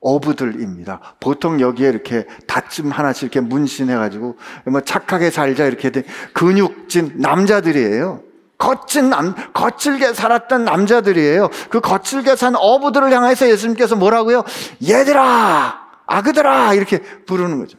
어부들입니다. 0.00 1.16
보통 1.20 1.60
여기에 1.60 1.88
이렇게 1.88 2.26
다쯤 2.46 2.90
하나씩 2.90 3.24
이렇게 3.24 3.40
문신해가지고 3.40 4.36
뭐 4.66 4.80
착하게 4.80 5.30
살자 5.30 5.66
이렇게 5.66 5.90
된 5.90 6.04
근육진 6.32 7.14
남자들이에요. 7.16 8.25
거친 8.58 9.10
남, 9.10 9.34
거칠게 9.52 10.14
살았던 10.14 10.64
남자들이에요. 10.64 11.48
그 11.70 11.80
거칠게 11.80 12.36
산 12.36 12.54
어부들을 12.56 13.12
향해서 13.12 13.48
예수님께서 13.48 13.96
뭐라고요? 13.96 14.44
얘들아! 14.82 15.86
아그들아! 16.06 16.74
이렇게 16.74 17.00
부르는 17.00 17.58
거죠. 17.58 17.78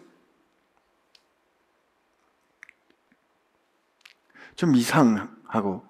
좀 4.56 4.76
이상하고 4.76 5.84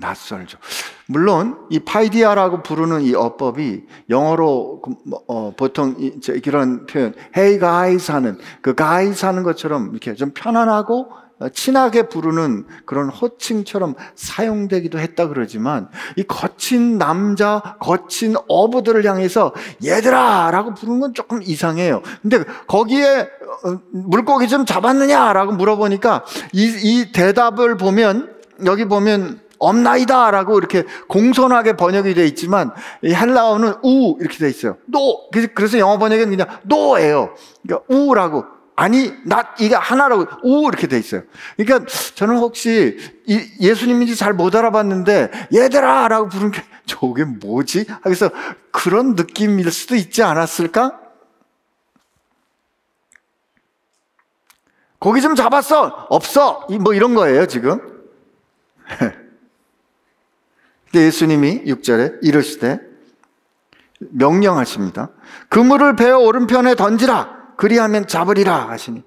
낯설죠. 0.00 0.58
물론 1.06 1.66
이 1.70 1.80
파이디아라고 1.80 2.62
부르는 2.62 3.02
이 3.02 3.14
어법이 3.14 3.86
영어로 4.10 4.80
그 4.82 4.94
뭐, 5.04 5.24
어, 5.26 5.52
보통 5.56 5.96
이, 5.98 6.20
런 6.50 6.86
표현, 6.86 7.14
hey 7.36 7.58
guys 7.58 8.10
하는 8.12 8.38
그 8.62 8.76
guys 8.76 9.24
하는 9.24 9.42
것처럼 9.42 9.90
이렇게 9.90 10.14
좀 10.14 10.30
편안하고 10.34 11.10
친하게 11.52 12.08
부르는 12.08 12.66
그런 12.84 13.08
호칭처럼 13.08 13.94
사용되기도 14.16 14.98
했다 14.98 15.28
그러지만 15.28 15.88
이 16.16 16.24
거친 16.24 16.98
남자, 16.98 17.76
거친 17.80 18.34
어부들을 18.48 19.04
향해서 19.04 19.54
얘들아! 19.84 20.50
라고 20.50 20.74
부르는 20.74 21.00
건 21.00 21.14
조금 21.14 21.40
이상해요. 21.42 22.02
근데 22.22 22.44
거기에 22.66 23.28
어, 23.64 23.78
물고기 23.90 24.48
좀 24.48 24.66
잡았느냐? 24.66 25.32
라고 25.32 25.52
물어보니까 25.52 26.24
이, 26.52 26.64
이 26.82 27.12
대답을 27.12 27.76
보면 27.76 28.34
여기 28.64 28.84
보면 28.84 29.40
없나이다 29.58 30.30
라고 30.30 30.58
이렇게 30.58 30.84
공손하게 31.08 31.76
번역이 31.76 32.14
되어 32.14 32.24
있지만 32.24 32.70
이 33.02 33.12
헬라어는 33.12 33.74
우 33.82 34.16
이렇게 34.20 34.38
되어 34.38 34.48
있어요. 34.48 34.76
노! 34.86 35.28
그래서 35.54 35.78
영어 35.78 35.98
번역은 35.98 36.30
그냥 36.30 36.46
노예요. 36.64 37.34
그러니까 37.62 37.84
우라고 37.88 38.44
아니, 38.80 39.12
나, 39.24 39.56
이게 39.58 39.74
하나라고, 39.74 40.24
우, 40.44 40.68
이렇게 40.68 40.86
돼 40.86 41.00
있어요. 41.00 41.22
그러니까 41.56 41.84
저는 42.14 42.36
혹시 42.36 42.96
예수님인지 43.60 44.14
잘 44.14 44.34
못 44.34 44.54
알아봤는데, 44.54 45.48
얘들아! 45.52 46.06
라고 46.06 46.28
부른 46.28 46.52
게, 46.52 46.62
저게 46.86 47.24
뭐지? 47.24 47.86
그래서 48.04 48.30
그런 48.70 49.16
느낌일 49.16 49.72
수도 49.72 49.96
있지 49.96 50.22
않았을까? 50.22 50.96
고기 55.00 55.22
좀 55.22 55.34
잡았어! 55.34 56.06
없어! 56.08 56.64
뭐 56.80 56.94
이런 56.94 57.16
거예요, 57.16 57.46
지금. 57.46 57.80
근데 60.92 61.06
예수님이 61.06 61.64
6절에 61.64 62.18
이러시되, 62.22 62.78
명령하십니다. 63.98 65.10
그물을 65.48 65.96
배 65.96 66.12
오른편에 66.12 66.76
던지라. 66.76 67.37
그리하면 67.58 68.06
잡으리라 68.06 68.68
하시니. 68.68 69.04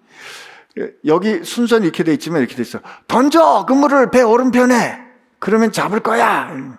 여기 1.06 1.44
순서는 1.44 1.84
이렇게 1.84 2.04
돼 2.04 2.14
있지만 2.14 2.42
이렇게 2.42 2.56
돼 2.56 2.62
있어. 2.62 2.80
던져 3.08 3.66
그물을 3.66 4.12
배 4.12 4.22
오른편에. 4.22 5.10
그러면 5.40 5.72
잡을 5.72 6.02
거야. 6.02 6.78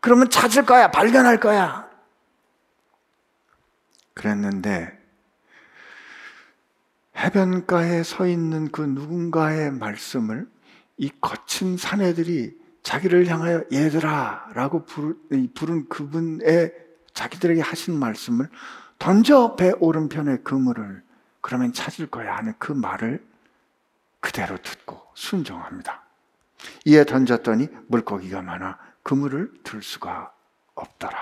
그러면 0.00 0.28
찾을 0.28 0.66
거야. 0.66 0.90
발견할 0.90 1.40
거야. 1.40 1.88
그랬는데 4.14 4.98
해변가에 7.16 8.02
서 8.02 8.26
있는 8.26 8.70
그 8.70 8.82
누군가의 8.82 9.70
말씀을 9.70 10.48
이 10.96 11.10
거친 11.20 11.76
사내들이 11.76 12.58
자기를 12.82 13.28
향하여 13.28 13.62
얘들아 13.72 14.50
라고 14.54 14.84
부른 14.84 15.88
그분의 15.88 16.72
자기들에게 17.14 17.60
하신 17.60 17.98
말씀을 17.98 18.48
던져 19.00 19.56
배 19.56 19.72
오른편에 19.80 20.38
그물을 20.44 21.02
그러면 21.40 21.72
찾을 21.72 22.06
거야 22.08 22.36
하는 22.36 22.54
그 22.58 22.70
말을 22.70 23.26
그대로 24.20 24.58
듣고 24.58 25.02
순종합니다. 25.14 26.02
이에 26.84 27.04
던졌더니 27.04 27.68
물고기가 27.88 28.42
많아 28.42 28.78
그물을 29.02 29.50
들 29.64 29.82
수가 29.82 30.32
없더라. 30.74 31.18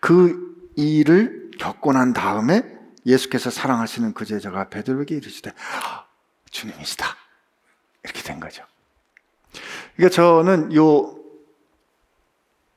그 0.00 0.70
일을 0.76 1.50
겪고 1.58 1.94
난 1.94 2.12
다음에 2.12 2.62
예수께서 3.06 3.48
사랑하시는 3.48 4.12
그 4.12 4.26
제자가 4.26 4.68
베드로에게 4.68 5.16
이르시되 5.16 5.50
주님이시다. 6.50 7.06
이렇게 8.04 8.22
된 8.22 8.38
거죠. 8.38 8.62
그러니까 9.96 10.14
저는 10.14 10.74
요, 10.74 11.15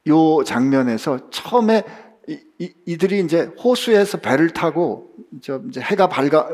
요 0.07 0.43
장면에서 0.43 1.29
처음에 1.29 1.83
이, 2.27 2.73
이 2.85 2.97
들이 2.97 3.19
이제 3.19 3.51
호수에서 3.63 4.19
배를 4.19 4.51
타고 4.51 5.09
저 5.41 5.61
이제 5.67 5.81
해가 5.81 6.07
밝아 6.07 6.49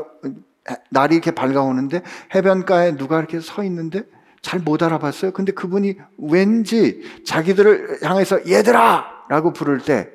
날이 0.90 1.14
이렇게 1.14 1.30
밝아오는데 1.30 2.02
해변가에 2.34 2.96
누가 2.96 3.18
이렇게 3.18 3.40
서 3.40 3.62
있는데 3.64 4.02
잘 4.42 4.60
못 4.60 4.82
알아봤어요. 4.82 5.32
근데 5.32 5.50
그분이 5.52 5.96
왠지 6.18 7.02
자기들을 7.24 7.98
향해서 8.02 8.48
얘들아! 8.48 9.16
라고 9.28 9.52
부를 9.52 9.80
때 9.80 10.08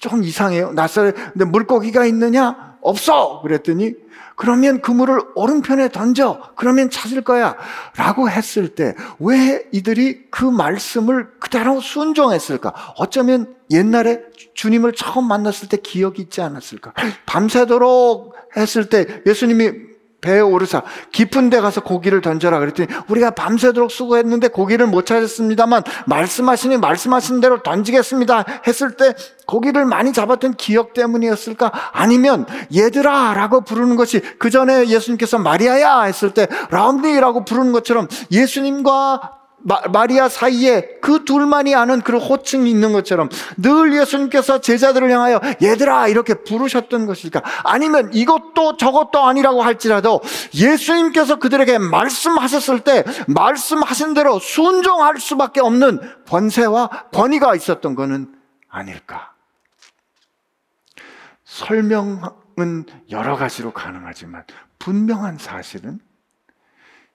조금 0.00 0.24
이상해요. 0.24 0.72
낯설, 0.72 1.12
근데 1.12 1.44
물고기가 1.44 2.06
있느냐? 2.06 2.73
없어! 2.84 3.40
그랬더니 3.42 3.94
그러면 4.36 4.80
그물을 4.80 5.20
오른편에 5.36 5.88
던져. 5.90 6.40
그러면 6.56 6.90
찾을 6.90 7.22
거야. 7.22 7.56
라고 7.96 8.28
했을 8.28 8.68
때 8.74 8.94
왜 9.18 9.64
이들이 9.72 10.26
그 10.30 10.44
말씀을 10.44 11.28
그대로 11.40 11.80
순종했을까? 11.80 12.94
어쩌면 12.98 13.54
옛날에 13.70 14.20
주님을 14.54 14.92
처음 14.92 15.26
만났을 15.28 15.68
때 15.68 15.76
기억이 15.76 16.22
있지 16.22 16.40
않았을까? 16.42 16.92
밤새도록 17.26 18.34
했을 18.56 18.88
때 18.88 19.22
예수님이 19.26 19.93
배에 20.24 20.40
오르사 20.40 20.82
깊은 21.12 21.50
데 21.50 21.60
가서 21.60 21.82
고기를 21.82 22.22
던져라 22.22 22.58
그랬더니 22.58 22.88
우리가 23.08 23.32
밤새도록 23.32 23.90
수고했는데 23.90 24.48
고기를 24.48 24.86
못 24.86 25.04
찾았습니다만 25.04 25.82
말씀하시니 26.06 26.78
말씀하신 26.78 27.40
대로 27.40 27.62
던지겠습니다 27.62 28.44
했을 28.66 28.96
때 28.96 29.14
고기를 29.46 29.84
많이 29.84 30.14
잡았던 30.14 30.54
기억 30.54 30.94
때문이었을까? 30.94 31.70
아니면 31.92 32.46
얘들아 32.74 33.34
라고 33.34 33.60
부르는 33.60 33.96
것이 33.96 34.20
그 34.38 34.48
전에 34.48 34.88
예수님께서 34.88 35.38
마리아야 35.38 36.02
했을 36.02 36.32
때 36.32 36.48
라움니라고 36.70 37.44
부르는 37.44 37.72
것처럼 37.72 38.08
예수님과 38.30 39.43
마, 39.66 40.04
리아 40.06 40.28
사이에 40.28 40.98
그 41.00 41.24
둘만이 41.24 41.74
아는 41.74 42.02
그런 42.02 42.20
호칭이 42.20 42.70
있는 42.70 42.92
것처럼 42.92 43.30
늘 43.56 43.98
예수님께서 43.98 44.60
제자들을 44.60 45.10
향하여 45.10 45.40
얘들아 45.62 46.08
이렇게 46.08 46.34
부르셨던 46.34 47.06
것일까? 47.06 47.40
아니면 47.64 48.10
이것도 48.12 48.76
저것도 48.76 49.24
아니라고 49.24 49.62
할지라도 49.62 50.20
예수님께서 50.54 51.36
그들에게 51.38 51.78
말씀하셨을 51.78 52.80
때 52.80 53.04
말씀하신 53.26 54.12
대로 54.12 54.38
순종할 54.38 55.18
수밖에 55.18 55.62
없는 55.62 55.98
권세와 56.28 56.88
권위가 57.14 57.54
있었던 57.54 57.94
것은 57.94 58.34
아닐까? 58.68 59.32
설명은 61.44 62.84
여러 63.10 63.36
가지로 63.36 63.72
가능하지만 63.72 64.44
분명한 64.78 65.38
사실은 65.38 66.00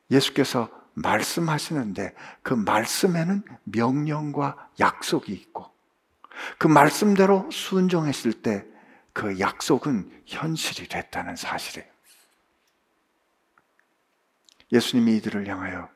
예수께서 0.09 0.78
말씀하시는데 1.01 2.13
그 2.41 2.53
말씀에는 2.53 3.43
명령과 3.63 4.69
약속이 4.79 5.31
있고 5.33 5.71
그 6.57 6.67
말씀대로 6.67 7.49
순종했을 7.51 8.33
때 8.41 8.69
그 9.13 9.39
약속은 9.39 10.23
현실이 10.25 10.87
됐다는 10.87 11.35
사실이에요. 11.35 11.89
예수님이 14.71 15.17
이들을 15.17 15.47
향하여 15.47 15.89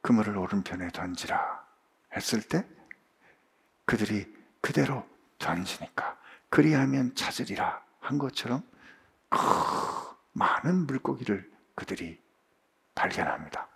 그물을 0.00 0.36
오른편에 0.36 0.88
던지라 0.90 1.64
했을 2.16 2.42
때 2.42 2.66
그들이 3.84 4.26
그대로 4.60 5.06
던지니까 5.38 6.18
그리하면 6.48 7.14
찾으리라 7.14 7.84
한 8.00 8.18
것처럼 8.18 8.62
그 9.28 9.38
많은 10.32 10.86
물고기를 10.86 11.49
그들이 11.80 12.20
발견합니다. 12.94 13.66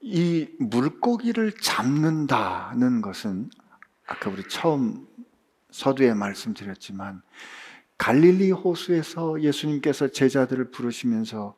이 0.00 0.48
물고기를 0.60 1.56
잡는다는 1.60 3.02
것은 3.02 3.50
아까 4.06 4.30
우리 4.30 4.48
처음 4.48 5.08
서두에 5.72 6.14
말씀드렸지만 6.14 7.22
갈릴리 7.98 8.52
호수에서 8.52 9.42
예수님께서 9.42 10.08
제자들을 10.08 10.70
부르시면서 10.70 11.56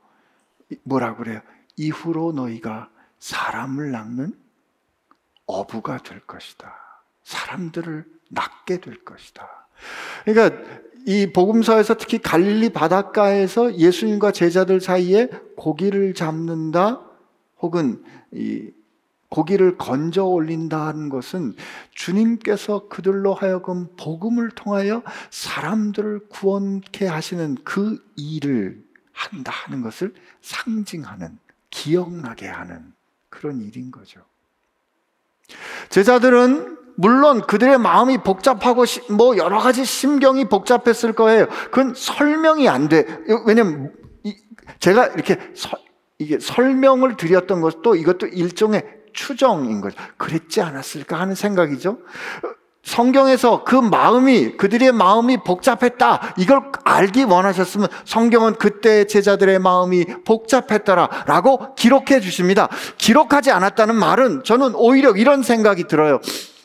뭐라 0.85 1.17
그래요? 1.17 1.43
이후로 1.77 2.33
너희가 2.33 2.91
사람을 3.19 3.91
낚는 3.91 4.35
어부가 5.47 5.99
될 5.99 6.21
것이다. 6.21 6.75
사람들을 7.25 8.11
낚게 8.31 8.81
될 8.81 9.05
것이다. 9.05 9.69
그러니까 10.25 10.83
이 11.07 11.33
복음서에서 11.33 11.95
특히 11.95 12.19
갈릴리 12.19 12.71
바닷가에서 12.71 13.77
예수님과 13.77 14.33
제자들 14.33 14.81
사이에 14.81 15.29
고기를 15.57 16.15
잡는다 16.15 17.01
혹은 17.61 18.03
이 18.33 18.71
고기를 19.29 19.79
건져 19.79 20.25
올린다는 20.25 21.09
것은 21.09 21.55
주님께서 21.93 22.89
그들로 22.89 23.33
하여금 23.33 23.89
복음을 23.97 24.51
통하여 24.51 25.03
사람들을 25.31 26.29
구원케 26.29 27.07
하시는 27.07 27.57
그 27.65 28.05
일을 28.17 28.85
한다 29.13 29.53
하는 29.53 29.81
것을 29.81 30.13
상징하는 30.43 31.39
기억나게 31.71 32.47
하는 32.47 32.93
그런 33.31 33.63
일인 33.63 33.91
거죠. 33.91 34.21
제자들은 35.89 36.82
물론 36.97 37.43
그들의 37.43 37.79
마음이 37.79 38.19
복잡하고 38.19 38.85
뭐 39.11 39.37
여러 39.37 39.59
가지 39.59 39.85
심경이 39.85 40.47
복잡했을 40.47 41.13
거예요. 41.13 41.47
그건 41.71 41.95
설명이 41.97 42.69
안 42.69 42.89
돼. 42.89 43.07
왜냐면 43.47 43.93
제가 44.81 45.07
이렇게 45.09 45.39
서, 45.55 45.71
이게 46.19 46.39
설명을 46.39 47.17
드렸던 47.17 47.61
것도 47.61 47.97
이것도 47.97 48.29
일종의 48.29 48.85
추정인 49.13 49.81
거죠. 49.81 49.97
그랬지 50.17 50.61
않았을까 50.61 51.19
하는 51.19 51.35
생각이죠. 51.35 51.99
성경에서 52.83 53.63
그 53.63 53.77
마음이 53.77 54.57
그들의 54.57 54.91
마음이 54.93 55.45
복잡했다 55.45 56.35
이걸 56.37 56.73
알기 56.83 57.25
원하셨으면 57.25 57.89
성경은 58.05 58.55
그때 58.55 59.07
제자들의 59.07 59.61
마음이 59.61 60.05
복잡했더라라고 60.25 61.77
기록해 61.77 62.21
주십니다. 62.21 62.69
기록하지 62.99 63.53
않았다는 63.53 63.95
말은 63.95 64.43
저는 64.45 64.75
오히려 64.75 65.13
이런 65.13 65.43
생각이 65.43 65.85
들어요. 65.85 66.21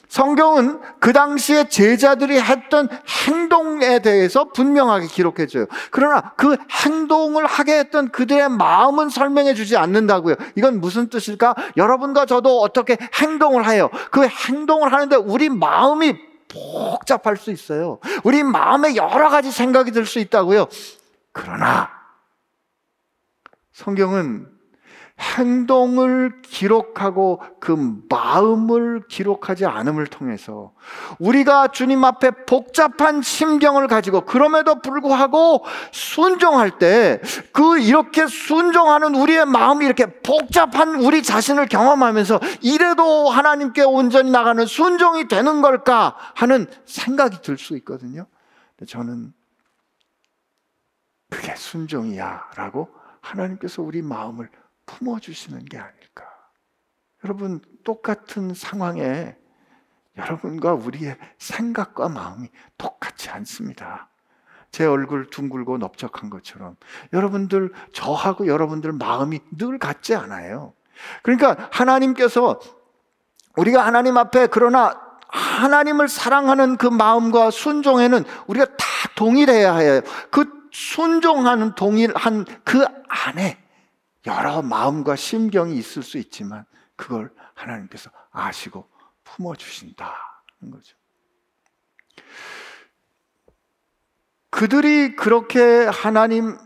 성경은 0.07 0.79
그 0.99 1.11
당시에 1.13 1.67
제자들이 1.67 2.39
했던 2.39 2.87
행동에 3.25 3.99
대해서 3.99 4.45
분명하게 4.45 5.07
기록해줘요. 5.07 5.65
그러나 5.91 6.33
그 6.37 6.55
행동을 6.85 7.45
하게 7.45 7.79
했던 7.79 8.09
그들의 8.09 8.49
마음은 8.49 9.09
설명해 9.09 9.53
주지 9.53 9.75
않는다고요. 9.77 10.35
이건 10.55 10.79
무슨 10.79 11.09
뜻일까? 11.09 11.55
여러분과 11.75 12.25
저도 12.25 12.61
어떻게 12.61 12.97
행동을 13.21 13.69
해요. 13.69 13.89
그 14.11 14.25
행동을 14.25 14.93
하는데 14.93 15.15
우리 15.15 15.49
마음이 15.49 16.15
복잡할 16.47 17.35
수 17.35 17.51
있어요. 17.51 17.99
우리 18.23 18.43
마음에 18.43 18.95
여러 18.95 19.29
가지 19.29 19.51
생각이 19.51 19.91
들 19.91 20.05
수 20.05 20.19
있다고요. 20.19 20.67
그러나 21.33 21.89
성경은 23.73 24.56
행동을 25.19 26.41
기록하고 26.43 27.41
그 27.59 28.01
마음을 28.09 29.07
기록하지 29.07 29.65
않음을 29.65 30.07
통해서 30.07 30.73
우리가 31.19 31.69
주님 31.69 32.03
앞에 32.03 32.45
복잡한 32.45 33.21
심경을 33.21 33.87
가지고 33.87 34.21
그럼에도 34.21 34.81
불구하고 34.81 35.65
순종할 35.91 36.77
때 36.77 37.19
그 37.51 37.79
이렇게 37.79 38.27
순종하는 38.27 39.15
우리의 39.15 39.45
마음이 39.45 39.85
이렇게 39.85 40.21
복잡한 40.21 40.95
우리 40.95 41.23
자신을 41.23 41.67
경험하면서 41.67 42.39
이래도 42.61 43.29
하나님께 43.29 43.83
온전히 43.83 44.31
나가는 44.31 44.65
순종이 44.65 45.27
되는 45.27 45.61
걸까 45.61 46.15
하는 46.35 46.67
생각이 46.85 47.41
들 47.41 47.57
수 47.57 47.75
있거든요. 47.77 48.27
저는 48.87 49.33
그게 51.31 51.55
순종이야 51.55 52.51
라고 52.55 52.89
하나님께서 53.21 53.81
우리 53.81 54.03
마음을 54.03 54.49
품어주시는 54.87 55.65
게 55.65 55.77
아닐까. 55.77 56.25
여러분, 57.23 57.61
똑같은 57.83 58.53
상황에 58.55 59.35
여러분과 60.17 60.73
우리의 60.73 61.15
생각과 61.37 62.09
마음이 62.09 62.49
똑같지 62.77 63.29
않습니다. 63.29 64.09
제 64.71 64.85
얼굴 64.85 65.29
둥글고 65.29 65.77
넓적한 65.77 66.29
것처럼 66.29 66.75
여러분들, 67.13 67.71
저하고 67.93 68.47
여러분들 68.47 68.91
마음이 68.93 69.39
늘 69.57 69.77
같지 69.77 70.15
않아요. 70.15 70.73
그러니까 71.21 71.69
하나님께서 71.71 72.59
우리가 73.55 73.85
하나님 73.85 74.17
앞에 74.17 74.47
그러나 74.47 74.99
하나님을 75.29 76.07
사랑하는 76.07 76.77
그 76.77 76.87
마음과 76.87 77.51
순종에는 77.51 78.23
우리가 78.47 78.65
다 78.65 78.85
동일해야 79.15 79.75
해요. 79.77 80.01
그 80.31 80.69
순종하는 80.71 81.75
동일한 81.75 82.45
그 82.63 82.85
안에 83.07 83.57
여러 84.25 84.61
마음과 84.61 85.15
심경이 85.15 85.77
있을 85.77 86.03
수 86.03 86.17
있지만 86.17 86.65
그걸 86.95 87.33
하나님께서 87.53 88.09
아시고 88.31 88.89
품어주신다는 89.23 90.71
거죠. 90.71 90.97
그들이 94.49 95.15
그렇게 95.15 95.85
하나님 95.85 96.57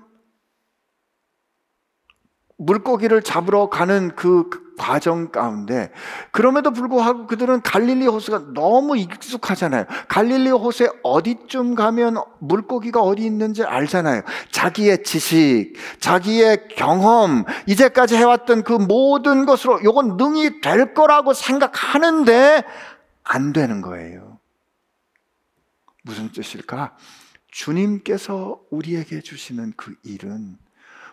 물고기를 2.62 3.24
잡으러 3.24 3.70
가는 3.70 4.16
그 4.16 4.50
과정 4.78 5.32
가운데 5.32 5.92
그럼에도 6.32 6.72
불구하고 6.72 7.28
그들은 7.28 7.62
갈릴리 7.62 8.08
호수가 8.08 8.54
너무 8.54 8.98
익숙하잖아요. 8.98 9.86
갈릴리 10.08 10.50
호수에 10.50 10.90
어디쯤 11.04 11.76
가면 11.76 12.18
물고기가 12.40 13.02
어디 13.02 13.24
있는지 13.24 13.64
알잖아요. 13.64 14.22
자기의 14.52 15.04
지식, 15.04 15.74
자기의 16.00 16.68
경험, 16.76 17.46
이제까지 17.68 18.16
해왔던 18.16 18.64
그 18.64 18.74
모든 18.74 19.46
것으로 19.46 19.84
요건 19.84 20.18
능이 20.18 20.62
될 20.62 20.94
거라고 20.94 21.34
생각하는데 21.34 22.64
안 23.24 23.54
되는 23.54 23.82
거예요. 23.82 24.40
무슨 26.04 26.32
뜻일까? 26.32 26.96
주님께서 27.52 28.62
우리에게 28.70 29.22
주시는 29.22 29.74
그 29.76 29.96
일은 30.04 30.58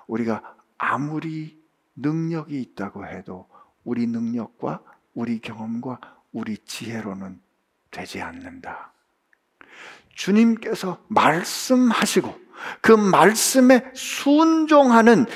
우리가 0.06 0.57
아무리 0.78 1.58
능력이 1.96 2.60
있다고 2.60 3.06
해도 3.06 3.48
우리 3.84 4.06
능력과 4.06 4.80
우리 5.14 5.40
경험과 5.40 5.98
우리 6.32 6.56
지혜로는 6.58 7.40
되지 7.90 8.22
않는다. 8.22 8.92
주님께서 10.14 10.98
말씀하시고 11.08 12.38
그 12.80 12.92
말씀에 12.92 13.90
순종하는 13.94 15.26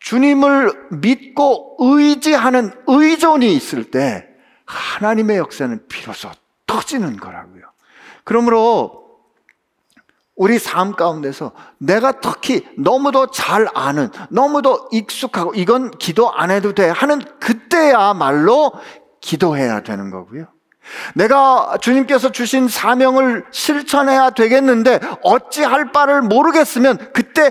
주님을 0.00 0.88
믿고 1.00 1.76
의지하는 1.80 2.70
의존이 2.86 3.52
있을 3.54 3.90
때 3.90 4.28
하나님의 4.64 5.38
역사는 5.38 5.86
비로소 5.88 6.30
터지는 6.66 7.16
거라고요. 7.16 7.64
그러므로 8.24 9.05
우리 10.36 10.58
삶 10.58 10.92
가운데서 10.92 11.52
내가 11.78 12.20
특히 12.20 12.66
너무도 12.78 13.30
잘 13.30 13.66
아는, 13.74 14.10
너무도 14.30 14.90
익숙하고 14.92 15.54
이건 15.54 15.90
기도 15.92 16.30
안 16.32 16.50
해도 16.50 16.72
돼 16.74 16.88
하는 16.90 17.20
그때야말로 17.40 18.72
기도해야 19.22 19.80
되는 19.82 20.10
거고요. 20.10 20.46
내가 21.14 21.78
주님께서 21.80 22.30
주신 22.30 22.68
사명을 22.68 23.46
실천해야 23.50 24.30
되겠는데 24.30 25.00
어찌할 25.22 25.90
바를 25.90 26.22
모르겠으면 26.22 27.12
그때 27.12 27.50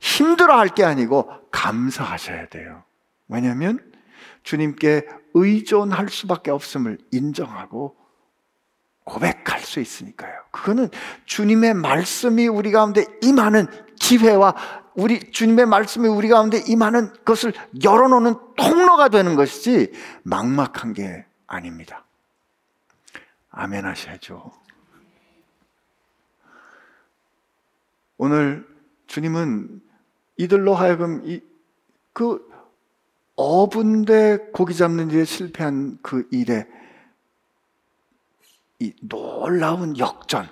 힘들어 0.00 0.58
할 0.58 0.68
게 0.70 0.82
아니고 0.82 1.30
감사하셔야 1.52 2.48
돼요. 2.48 2.82
왜냐하면 3.28 3.78
주님께 4.42 5.06
의존할 5.34 6.08
수밖에 6.08 6.50
없음을 6.50 6.98
인정하고 7.12 7.96
고백할 9.04 9.60
수 9.60 9.80
있으니까요. 9.80 10.32
그거는 10.50 10.88
주님의 11.26 11.74
말씀이 11.74 12.48
우리 12.48 12.72
가운데 12.72 13.04
임하는 13.22 13.66
기회와 14.00 14.54
우리 14.94 15.30
주님의 15.30 15.66
말씀이 15.66 16.08
우리 16.08 16.28
가운데 16.28 16.58
임하는 16.66 17.12
것을 17.24 17.52
열어놓는 17.82 18.34
통로가 18.56 19.08
되는 19.08 19.34
것이지 19.34 19.92
막막한 20.22 20.94
게 20.94 21.26
아닙니다. 21.46 22.04
아멘 23.50 23.84
하셔야죠. 23.84 24.52
오늘 28.16 28.66
주님은 29.06 29.82
이들로 30.36 30.74
하여금 30.74 31.22
이, 31.24 31.40
그 32.12 32.48
어분대 33.36 34.50
고기 34.52 34.74
잡는 34.74 35.10
일에 35.10 35.24
실패한 35.24 35.98
그 36.02 36.26
일에 36.30 36.66
이 38.78 38.92
놀라운 39.00 39.96
역전. 39.98 40.48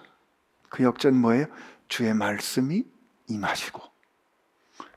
그 0.69 0.85
역전 0.85 1.17
뭐예요? 1.17 1.47
주의 1.89 2.15
말씀이 2.15 2.85
임하시고 3.29 3.83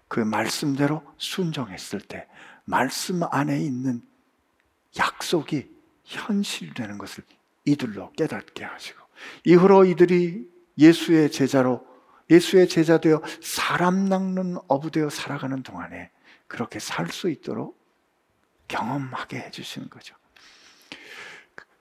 그 0.08 0.20
말씀대로 0.20 1.04
순종했을 1.18 2.00
때 2.00 2.28
말씀 2.64 3.24
안에 3.24 3.60
있는 3.60 4.02
약속이 4.98 5.70
현실되는 6.06 6.98
것을 6.98 7.24
이들로 7.66 8.12
깨닫게 8.14 8.64
하시고 8.64 9.00
이후로 9.46 9.86
이들이 9.86 10.50
예수의 10.78 11.32
제자로 11.32 11.86
예수의 12.30 12.70
제자 12.70 13.00
되어 13.00 13.22
사람 13.42 14.06
낚는 14.06 14.58
어부 14.68 14.92
되어 14.92 15.10
살아가는 15.10 15.62
동안에 15.64 16.12
그렇게 16.48 16.80
살 16.80 17.08
수 17.10 17.30
있도록 17.30 17.78
경험하게 18.68 19.38
해주시는 19.38 19.90
거죠. 19.90 20.16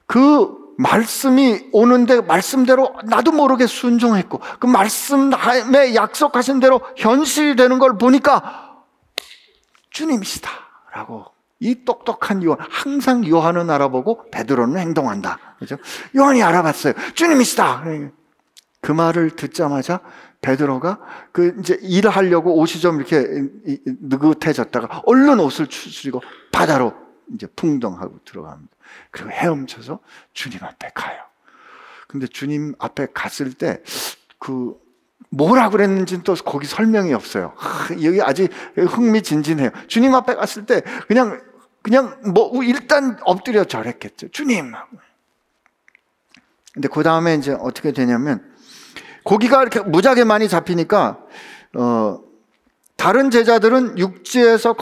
그 0.06 0.64
말씀이 0.76 1.68
오는데 1.72 2.20
말씀대로 2.22 2.94
나도 3.04 3.32
모르게 3.32 3.66
순종했고 3.66 4.40
그 4.58 4.66
말씀에 4.66 5.94
약속하신 5.94 6.60
대로 6.60 6.80
현실이 6.96 7.56
되는 7.56 7.78
걸 7.78 7.96
보니까 7.96 8.82
주님이시다 9.90 10.50
라고 10.92 11.26
이 11.60 11.84
똑똑한 11.84 12.42
요한 12.42 12.58
항상 12.68 13.26
요한은 13.26 13.70
알아보고 13.70 14.30
베드로는 14.30 14.78
행동한다. 14.78 15.38
그죠? 15.58 15.76
요한이 16.16 16.42
알아봤어요. 16.42 16.94
주님이시다! 17.14 17.84
그 18.80 18.92
말을 18.92 19.30
듣자마자 19.30 20.00
베드로가 20.42 20.98
그 21.32 21.56
이제 21.60 21.78
일하려고 21.80 22.58
옷이 22.58 22.80
좀 22.80 22.96
이렇게 22.96 23.24
느긋해졌다가 24.02 25.02
얼른 25.06 25.40
옷을 25.40 25.68
추스리고 25.68 26.20
바다로 26.52 26.92
이제 27.34 27.46
풍덩하고 27.56 28.20
들어갑니다. 28.24 28.74
그리고 29.10 29.30
헤엄쳐서 29.30 30.00
주님 30.32 30.62
앞에 30.62 30.90
가요. 30.94 31.22
근데 32.08 32.26
주님 32.26 32.74
앞에 32.78 33.08
갔을 33.12 33.52
때 33.52 33.82
그 34.44 34.78
뭐라 35.30 35.70
그랬는지는 35.70 36.22
또 36.22 36.34
거기 36.34 36.66
설명이 36.66 37.14
없어요. 37.14 37.54
여기 38.04 38.20
아직 38.20 38.50
흥미진진해요. 38.76 39.70
주님 39.88 40.14
앞에 40.14 40.34
갔을 40.34 40.66
때 40.66 40.82
그냥 41.08 41.40
그냥 41.80 42.20
뭐 42.34 42.62
일단 42.62 43.18
엎드려 43.24 43.64
절했겠죠. 43.64 44.28
주님. 44.32 44.72
근데 46.74 46.88
그 46.88 47.02
다음에 47.02 47.36
이제 47.36 47.56
어떻게 47.58 47.92
되냐면 47.92 48.52
고기가 49.22 49.62
이렇게 49.62 49.80
무지하게 49.80 50.24
많이 50.24 50.46
잡히니까 50.46 51.18
어 51.74 52.20
다른 52.96 53.30
제자들은 53.30 53.98
육지에서 53.98 54.74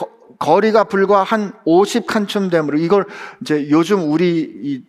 거리가 0.43 0.85
불과 0.85 1.23
한 1.23 1.53
50칸쯤 1.65 2.51
되므로 2.51 2.77
이걸 2.79 3.07
이제 3.41 3.69
요즘 3.71 4.11
우리 4.11 4.85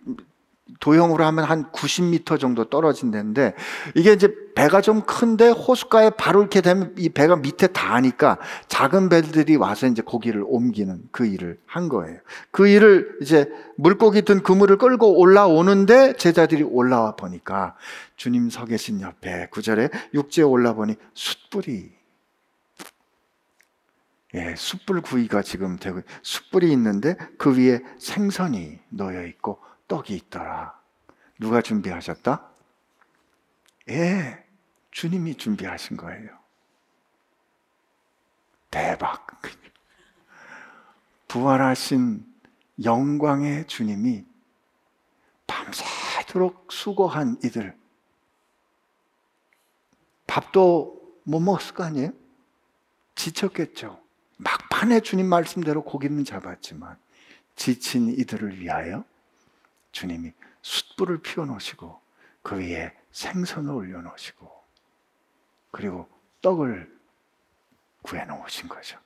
도형으로 0.80 1.24
하면 1.26 1.46
한 1.46 1.72
90m 1.72 2.40
정도 2.40 2.66
떨어진다는데 2.66 3.54
이게 3.94 4.14
이제 4.14 4.34
배가 4.56 4.82
좀 4.82 5.02
큰데 5.02 5.50
호숫가에 5.50 6.10
바로 6.12 6.42
이렇게 6.42 6.62
되면 6.62 6.96
이 6.98 7.10
배가 7.10 7.36
밑에 7.36 7.68
닿으니까 7.68 8.40
작은 8.68 9.10
배들이 9.10 9.56
와서 9.56 9.86
이제 9.86 10.02
고기를 10.02 10.44
옮기는 10.46 11.04
그 11.12 11.28
일을 11.28 11.60
한 11.68 11.88
거예요. 11.88 12.20
그 12.50 12.68
일을 12.68 13.20
이제 13.22 13.48
물고기 13.78 14.24
든 14.24 14.42
그물을 14.42 14.78
끌고 14.80 15.20
올라오는데 15.20 16.14
제자들이 16.18 16.64
올라와 16.64 17.16
보니까 17.16 17.76
주님 18.16 18.50
서 18.50 18.66
계신 18.66 19.02
옆에 19.02 19.48
구절에 19.52 19.90
육지에 20.16 20.44
올라 20.44 20.74
보니 20.74 20.96
숯불이 21.14 22.03
예, 24.36 24.56
숯불 24.56 25.02
구이가 25.02 25.44
지금 25.44 25.78
되고 25.78 26.02
숯불이 26.24 26.72
있는데 26.72 27.16
그 27.38 27.56
위에 27.56 27.82
생선이 28.00 28.80
놓여 28.90 29.26
있고 29.28 29.62
떡이 29.88 30.16
있더라. 30.16 30.80
누가 31.40 31.62
준비하셨다? 31.62 32.50
예, 33.90 34.44
주님이 34.92 35.36
준비하신 35.36 35.98
거예요. 35.98 36.30
대박. 38.72 39.28
부활하신 41.28 42.26
영광의 42.84 43.68
주님이 43.68 44.26
밤새도록 45.46 46.72
수고한 46.72 47.38
이들 47.44 47.78
밥도 50.26 51.20
못 51.24 51.40
먹었을 51.40 51.76
거 51.76 51.84
아니에요? 51.84 52.12
지쳤겠죠. 53.16 54.03
막판에 54.44 55.02
주님 55.02 55.28
말씀대로 55.28 55.84
고기는 55.84 56.24
잡았지만 56.24 56.98
지친 57.56 58.10
이들을 58.10 58.60
위하여 58.60 59.06
주님이 59.92 60.34
숯불을 60.62 61.22
피워 61.22 61.46
놓으시고 61.46 62.02
그 62.42 62.58
위에 62.58 62.94
생선을 63.12 63.72
올려 63.72 64.02
놓으시고 64.02 64.52
그리고 65.72 66.10
떡을 66.42 66.92
구해 68.02 68.26
놓으신 68.26 68.68
거죠. 68.68 69.00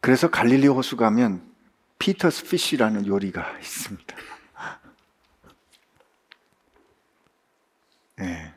그래서 0.00 0.28
갈릴리 0.28 0.68
호수 0.68 0.96
가면 0.96 1.54
피터스 1.98 2.44
피쉬라는 2.44 3.06
요리가 3.06 3.58
있습니다. 3.58 4.16
네. 8.16 8.54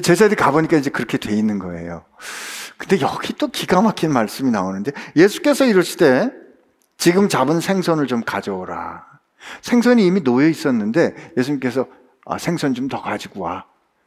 제자들이 0.00 0.36
가보니까 0.36 0.76
이제 0.76 0.90
그렇게 0.90 1.18
돼 1.18 1.32
있는 1.34 1.58
거예요. 1.58 2.04
근데 2.76 3.00
여기 3.00 3.32
또 3.34 3.48
기가 3.48 3.80
막힌 3.80 4.12
말씀이 4.12 4.50
나오는데 4.50 4.92
예수께서 5.16 5.64
이러시되 5.64 6.30
지금 6.96 7.28
잡은 7.28 7.60
생선을 7.60 8.06
좀 8.06 8.22
가져오라. 8.22 9.04
생선이 9.62 10.04
이미 10.04 10.22
놓여 10.22 10.48
있었는데 10.48 11.32
예수님께서 11.36 11.86
아, 12.26 12.38
생선 12.38 12.74
좀 12.74 12.88
더 12.88 13.02
가지고 13.02 13.42
와. 13.42 13.66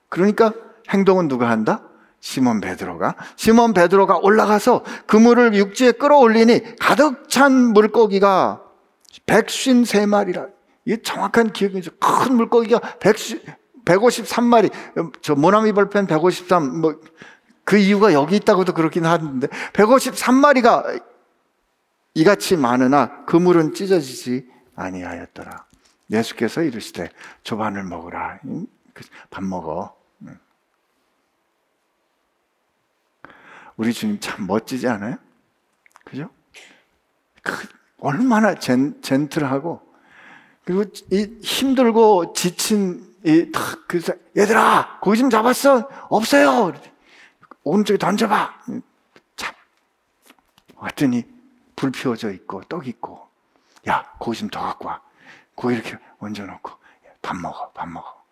그러니까 0.09 0.53
행동은 0.89 1.27
누가 1.27 1.49
한다? 1.49 1.83
시몬 2.19 2.61
베드로가 2.61 3.15
시몬 3.35 3.73
베드로가 3.73 4.17
올라가서 4.17 4.83
그물을 5.05 5.53
육지에 5.53 5.91
끌어올리니 5.93 6.77
가득 6.79 7.29
찬 7.29 7.51
물고기가 7.73 8.61
백쉰 9.25 9.85
세 9.85 10.05
마리라. 10.05 10.47
이게 10.85 11.01
정확한 11.01 11.51
기억이죠. 11.51 11.91
큰 11.99 12.35
물고기가 12.35 12.79
153마리. 13.88 14.71
저 15.21 15.35
모나미 15.35 15.71
벌펜 15.73 16.05
153. 16.07 16.81
뭐 16.81 16.99
그 17.67 17.75
이유가 17.75 18.13
여기 18.13 18.38
있다고도 18.38 18.73
그렇긴 18.73 19.05
하는데 19.05 19.45
153마리가 19.45 21.03
이같이 22.13 22.55
많으나 22.55 23.25
그물은 23.25 23.73
찢어지지 23.73 24.49
아니하였더라. 24.73 25.65
예수께서 26.09 26.61
이르시되 26.61 27.09
조반을 27.43 27.83
먹으라. 27.83 28.39
그밥 28.93 29.43
먹어. 29.43 29.97
우리 33.75 33.91
주님 33.91 34.21
참 34.21 34.47
멋지지 34.47 34.88
않아요? 34.88 35.17
그죠? 36.05 36.29
그 37.43 37.67
얼마나 37.99 38.55
젠, 38.55 39.01
젠틀하고 39.01 39.81
그리고 40.63 40.85
이 41.11 41.38
힘들고 41.41 42.31
지친 42.31 43.07
이그 43.24 44.01
얘들아 44.38 44.99
고기 45.01 45.18
좀 45.18 45.30
잡았어. 45.30 45.88
없어요. 46.09 46.74
오른쪽에 47.63 47.97
던져봐. 47.97 48.53
참 49.36 49.53
왔더니 50.76 51.26
불 51.76 51.91
피워져 51.91 52.32
있고 52.32 52.61
떡 52.63 52.88
있고. 52.88 53.28
야 53.88 54.03
고기 54.20 54.38
좀 54.38 54.49
더 54.49 54.61
갖고 54.61 54.88
와. 54.88 55.01
고기 55.55 55.76
이렇게 55.76 55.97
얹어놓고. 56.20 56.72
밥 57.22 57.36
먹어 57.38 57.72
밥 57.72 57.89
먹어. 57.89 58.24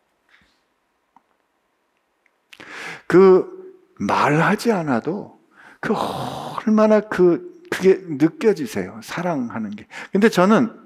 그 3.07 3.73
말하지 3.99 4.71
않아도 4.71 5.39
그 5.79 5.93
얼마나 5.93 7.01
그 7.01 7.53
그게 7.69 7.99
느껴지세요. 8.01 8.99
사랑하는 9.03 9.71
게. 9.71 9.87
근데 10.11 10.29
저는 10.29 10.84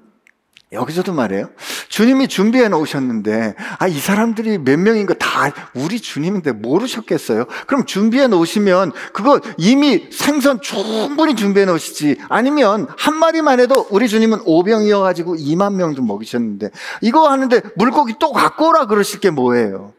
여기서도 0.72 1.12
말해요. 1.12 1.50
주님이 1.88 2.28
준비해 2.28 2.68
놓으셨는데, 2.68 3.56
아, 3.80 3.88
이 3.88 3.98
사람들이 3.98 4.58
몇 4.58 4.78
명인 4.78 5.04
거 5.06 5.14
다 5.14 5.52
우리 5.74 6.00
주님인데 6.00 6.52
모르셨겠어요? 6.52 7.46
그럼 7.66 7.86
준비해 7.86 8.28
놓으시면 8.28 8.92
그거 9.12 9.40
이미 9.58 10.08
생선 10.12 10.60
충분히 10.60 11.34
준비해 11.34 11.66
놓으시지. 11.66 12.18
아니면 12.28 12.86
한 12.96 13.16
마리만 13.16 13.58
해도 13.58 13.86
우리 13.90 14.08
주님은 14.08 14.42
오병이어가지고 14.44 15.36
2만 15.36 15.74
명도 15.74 16.02
먹이셨는데, 16.02 16.70
이거 17.00 17.28
하는데 17.28 17.60
물고기 17.76 18.14
또 18.20 18.32
갖고 18.32 18.68
오라 18.68 18.86
그러실 18.86 19.18
게 19.20 19.30
뭐예요? 19.30 19.92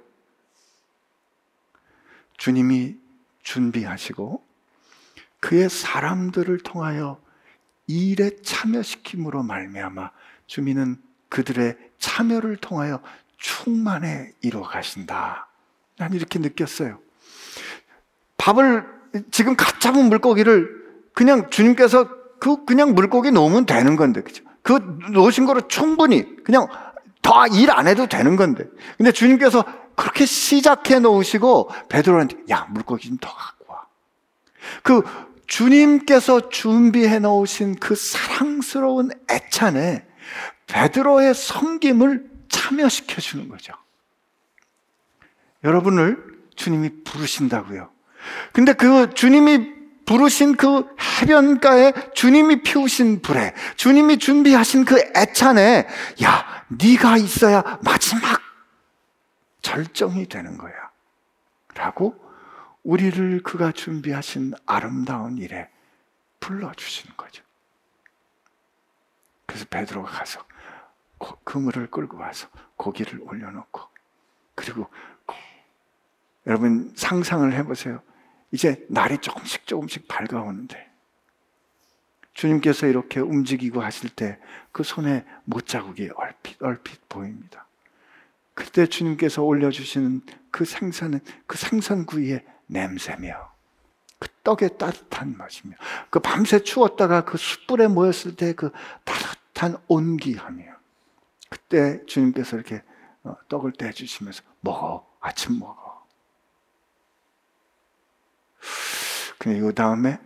주님이 2.38 2.96
준비하시고 3.44 4.42
그의 5.42 5.70
사람들을 5.70 6.60
통하여 6.60 7.20
일에 7.88 8.32
참여시킴으로 8.44 9.44
말미암아 9.44 10.12
주민은 10.52 10.98
그들의 11.30 11.78
참여를 11.98 12.58
통하여 12.58 13.00
충만해 13.38 14.34
이루어 14.42 14.64
가신다. 14.64 15.48
난 15.98 16.12
이렇게 16.12 16.40
느꼈어요. 16.40 17.00
밥을 18.38 18.86
지금 19.32 19.56
갓 19.56 19.80
잡은 19.80 20.10
물고기를 20.10 20.68
그냥 21.14 21.50
주님께서 21.50 22.10
그 22.42 22.66
그냥 22.66 22.94
물고기 22.96 23.32
놓으면 23.32 23.66
되는 23.66 23.96
건데 23.96 24.22
그죠? 24.22 24.44
그 24.62 24.74
놓으신 25.14 25.46
거로 25.46 25.70
충분히 25.70 26.36
그냥 26.44 26.68
더 27.22 27.46
일 27.48 27.72
안 27.72 27.88
해도 27.88 28.08
되는 28.08 28.36
건데. 28.36 28.66
근데 28.98 29.14
주님께서 29.14 29.64
그렇게 29.96 30.26
시작해 30.26 31.00
놓으시고 31.00 31.70
베드로한테 31.88 32.38
야 32.50 32.68
물고기 32.72 33.08
좀 33.08 33.18
더 33.22 33.34
갖고 33.34 33.72
와. 33.72 33.86
그 34.84 35.04
주님께서 35.48 36.50
준비해 36.50 37.20
놓으신 37.20 37.76
그 37.76 37.96
사랑스러운 37.96 39.12
애찬에 39.30 40.11
베드로의 40.68 41.34
섬김을 41.34 42.30
참여시켜 42.50 43.22
주는 43.22 43.50
거죠. 43.50 43.74
여러분을 45.64 46.42
주님이 46.56 47.04
부르신다고요. 47.04 47.90
근데 48.52 48.74
그 48.74 49.14
주님이 49.14 49.82
부르신 50.06 50.56
그 50.56 50.94
해변가에 51.00 51.94
주님이 52.14 52.64
피우신 52.64 53.22
불에 53.22 53.54
주님이 53.76 54.18
준비하신 54.18 54.86
그 54.86 55.00
애찬에 55.16 55.88
야 56.24 56.66
네가 56.68 57.18
있어야 57.18 57.80
마지막 57.84 58.42
절정이 59.62 60.28
되는 60.28 60.58
거야. 60.58 60.74
라고 61.76 62.16
우리를 62.84 63.44
그가 63.44 63.72
준비하신 63.72 64.54
아름다운 64.66 65.38
일에 65.38 65.70
불러주시는 66.40 67.16
거죠. 67.16 67.44
그래서 69.52 69.66
베드로가 69.70 70.10
가서 70.10 70.46
그물을 71.44 71.92
끌고 71.92 72.18
와서 72.18 72.48
고기를 72.78 73.20
올려놓고 73.22 73.82
그리고 74.56 74.88
여러분 76.48 76.94
상상을 76.96 77.52
해보세요. 77.54 78.02
이제 78.52 78.86
날이 78.88 79.18
조금씩 79.18 79.68
조금씩 79.68 80.08
밝아오는데 80.08 80.90
주님께서 82.34 82.88
이렇게 82.88 83.20
움직이고 83.20 83.82
하실 83.82 84.10
때 84.10 84.40
그 84.72 84.84
손에 84.84 85.26
못자국이 85.44 86.12
얼핏 86.16 86.64
얼핏 86.64 87.10
보입니다. 87.10 87.68
그때 88.54 88.86
주님께서 88.88 89.44
올려주시는 89.44 90.22
그 90.50 90.64
생선은 90.64 91.20
그 91.46 91.58
생선구이의 91.58 92.46
냄새며 92.68 93.52
그 94.18 94.30
떡의 94.46 94.78
따뜻한 94.78 95.36
맛이며 95.38 95.76
그 96.10 96.20
밤새 96.20 96.64
추웠다가 96.64 97.26
그 97.26 97.38
숯불에 97.38 97.88
모였을 97.88 98.38
때 98.38 98.54
그 98.54 98.72
따뜻 99.04 99.41
한 99.62 99.78
온기하며 99.88 100.64
그때 101.50 102.04
주님께서 102.06 102.56
이렇게 102.56 102.84
어, 103.24 103.36
떡을 103.50 103.74
떼주시면서 103.74 104.44
먹어 104.62 105.08
아침 105.20 105.60
먹어 105.60 106.06
근데 109.38 109.58
이 109.58 109.74
다음에 109.74 110.20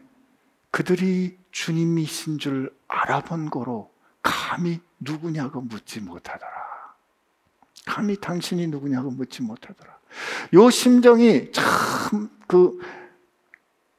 그들이 0.72 1.38
주님이신 1.52 2.40
줄 2.40 2.78
알아본 2.88 3.50
거로 3.50 3.94
감히 4.22 4.82
누구냐고 5.00 5.62
묻지 5.62 6.02
못하더라 6.02 6.66
감히 7.86 8.18
당신이 8.20 8.68
누구냐고 8.68 9.12
묻지 9.12 9.44
못하더라. 9.44 9.98
요 10.54 10.70
심정이 10.70 11.52
참 11.52 12.30
그, 12.48 12.80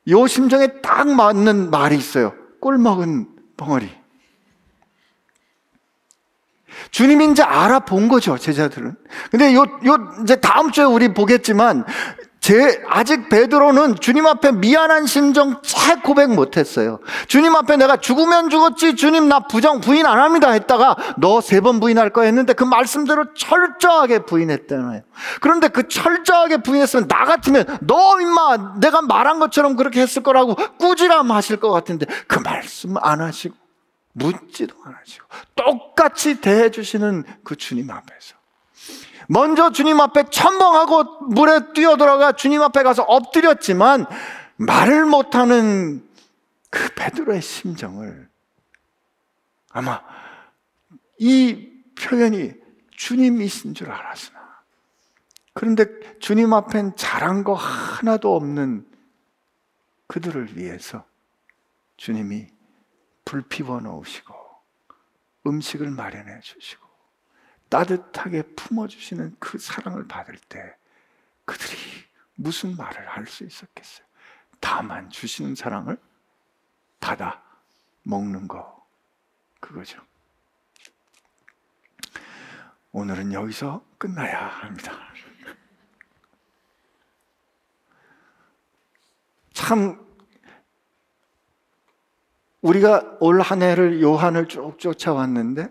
요 0.08 0.26
심정에 0.26 0.80
딱 0.82 1.08
맞는 1.08 1.70
말이 1.70 1.96
있어요. 1.96 2.34
꿀 2.60 2.78
먹은 2.78 3.28
벙어리. 3.56 4.05
주님이 6.90 7.32
이제 7.32 7.42
알아본 7.42 8.08
거죠, 8.08 8.38
제자들은. 8.38 8.96
근데 9.30 9.54
요, 9.54 9.64
요, 9.86 9.98
이제 10.22 10.36
다음 10.36 10.70
주에 10.70 10.84
우리 10.84 11.12
보겠지만, 11.12 11.84
제, 12.38 12.80
아직 12.88 13.28
베드로는 13.28 13.96
주님 13.96 14.24
앞에 14.24 14.52
미안한 14.52 15.06
심정 15.06 15.60
잘 15.62 16.00
고백 16.00 16.32
못 16.32 16.56
했어요. 16.56 17.00
주님 17.26 17.56
앞에 17.56 17.76
내가 17.76 17.96
죽으면 17.96 18.50
죽었지, 18.50 18.94
주님 18.94 19.28
나 19.28 19.40
부정, 19.40 19.80
부인 19.80 20.06
안 20.06 20.20
합니다 20.20 20.50
했다가 20.52 20.96
너 21.16 21.40
세 21.40 21.60
번 21.60 21.80
부인할 21.80 22.10
거 22.10 22.22
했는데 22.22 22.52
그 22.52 22.62
말씀대로 22.62 23.34
철저하게 23.34 24.20
부인했잖아요. 24.26 25.00
그런데 25.40 25.66
그 25.66 25.88
철저하게 25.88 26.58
부인했으면 26.58 27.08
나 27.08 27.24
같으면 27.24 27.64
너 27.80 28.20
임마 28.20 28.78
내가 28.78 29.02
말한 29.02 29.40
것처럼 29.40 29.74
그렇게 29.74 30.00
했을 30.00 30.22
거라고 30.22 30.54
꾸지람 30.78 31.32
하실 31.32 31.56
것 31.56 31.72
같은데 31.72 32.06
그 32.28 32.38
말씀 32.38 32.94
안 32.98 33.22
하시고 33.22 33.56
묻지도 34.16 34.74
안 34.84 34.94
하시고 34.94 35.26
똑같이 35.54 36.40
대해 36.40 36.70
주시는 36.70 37.24
그 37.44 37.56
주님 37.56 37.90
앞에서. 37.90 38.36
먼저 39.28 39.70
주님 39.72 40.00
앞에 40.00 40.30
첨벙하고 40.30 41.26
물에 41.26 41.72
뛰어들어가 41.74 42.32
주님 42.32 42.62
앞에 42.62 42.82
가서 42.82 43.02
엎드렸지만 43.02 44.06
말을 44.56 45.04
못하는 45.04 46.08
그 46.70 46.94
베드로의 46.94 47.42
심정을 47.42 48.28
아마 49.70 50.02
이 51.18 51.68
표현이 51.98 52.52
주님이신 52.92 53.74
줄 53.74 53.90
알았으나. 53.90 54.36
그런데 55.52 55.86
주님 56.20 56.52
앞엔 56.54 56.96
잘한 56.96 57.44
거 57.44 57.54
하나도 57.54 58.34
없는 58.34 58.86
그들을 60.06 60.56
위해서 60.56 61.04
주님이 61.96 62.55
불 63.26 63.42
피워 63.42 63.80
놓으시고 63.80 64.34
음식을 65.46 65.90
마련해 65.90 66.40
주시고 66.40 66.86
따뜻하게 67.68 68.42
품어 68.54 68.86
주시는 68.88 69.36
그 69.38 69.58
사랑을 69.58 70.06
받을 70.08 70.38
때 70.48 70.76
그들이 71.44 71.76
무슨 72.36 72.76
말을 72.76 73.06
할 73.08 73.26
수 73.26 73.44
있었겠어요? 73.44 74.06
다만 74.60 75.10
주시는 75.10 75.54
사랑을 75.56 75.98
받아 77.00 77.42
먹는 78.04 78.46
거 78.48 78.86
그거죠. 79.60 80.00
오늘은 82.92 83.32
여기서 83.32 83.84
끝나야 83.98 84.46
합니다. 84.46 84.92
참 89.52 90.05
우리가 92.66 93.16
올 93.20 93.40
한 93.40 93.62
해를 93.62 94.02
요한을 94.02 94.48
쭉 94.48 94.78
쫓아왔는데 94.78 95.68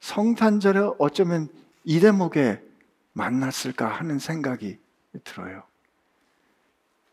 성탄절에 0.00 0.92
어쩌면 0.98 1.48
이 1.84 2.00
대목에 2.00 2.62
만났을까 3.12 3.86
하는 3.86 4.18
생각이 4.18 4.78
들어요. 5.22 5.62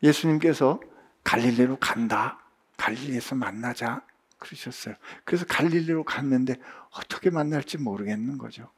예수님께서 0.02 0.80
갈릴리로 1.24 1.76
간다. 1.78 2.38
갈릴리에서 2.78 3.34
만나자. 3.34 4.02
그러셨어요. 4.38 4.94
그래서 5.24 5.44
갈릴리로 5.46 6.04
갔는데 6.04 6.56
어떻게 6.96 7.30
만날지 7.30 7.78
모르겠는 7.78 8.38
거죠. 8.38 8.68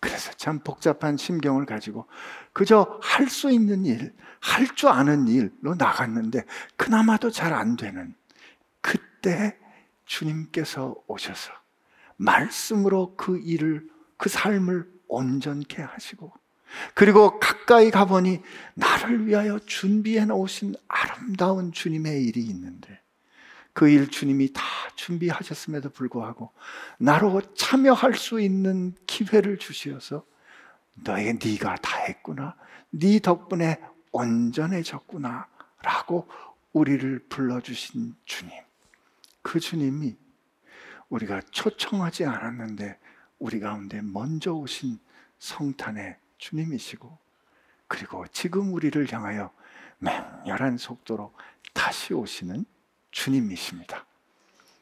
그래서 0.00 0.32
참 0.32 0.58
복잡한 0.60 1.16
심경을 1.16 1.64
가지고 1.66 2.06
그저 2.52 2.98
할 3.02 3.28
수 3.28 3.50
있는 3.52 3.84
일, 3.84 4.14
할 4.40 4.66
줄 4.74 4.88
아는 4.88 5.28
일로 5.28 5.74
나갔는데 5.76 6.44
그나마도 6.76 7.30
잘 7.30 7.52
안 7.52 7.76
되는 7.76 8.14
그때 8.80 9.56
주님께서 10.06 10.94
오셔서 11.06 11.52
말씀으로 12.16 13.14
그 13.16 13.38
일을, 13.38 13.88
그 14.16 14.28
삶을 14.28 14.90
온전케 15.08 15.82
하시고, 15.82 16.32
그리고 16.94 17.38
가까이 17.38 17.90
가보니 17.90 18.40
나를 18.74 19.26
위하여 19.26 19.58
준비해 19.60 20.24
놓으신 20.24 20.74
아름다운 20.88 21.72
주님의 21.72 22.24
일이 22.24 22.40
있는데, 22.40 23.00
그 23.76 23.90
일 23.90 24.08
주님이 24.08 24.54
다 24.54 24.62
준비하셨음에도 24.94 25.90
불구하고 25.90 26.50
나로 26.98 27.42
참여할 27.54 28.14
수 28.14 28.40
있는 28.40 28.94
기회를 29.06 29.58
주시어서 29.58 30.24
너에게 30.94 31.38
네가 31.44 31.74
다 31.76 31.98
했구나. 32.08 32.56
네 32.88 33.20
덕분에 33.20 33.78
온전해졌구나. 34.12 35.46
라고 35.82 36.26
우리를 36.72 37.26
불러주신 37.28 38.14
주님. 38.24 38.65
그 39.46 39.60
주님이 39.60 40.16
우리가 41.08 41.40
초청하지 41.52 42.24
않았는데 42.24 42.98
우리 43.38 43.60
가운데 43.60 44.00
먼저 44.02 44.52
오신 44.52 44.98
성탄의 45.38 46.18
주님이시고 46.38 47.16
그리고 47.86 48.26
지금 48.32 48.74
우리를 48.74 49.12
향하여 49.12 49.52
맹렬한 49.98 50.78
속도로 50.78 51.32
다시 51.72 52.12
오시는 52.12 52.64
주님이십니다. 53.12 54.04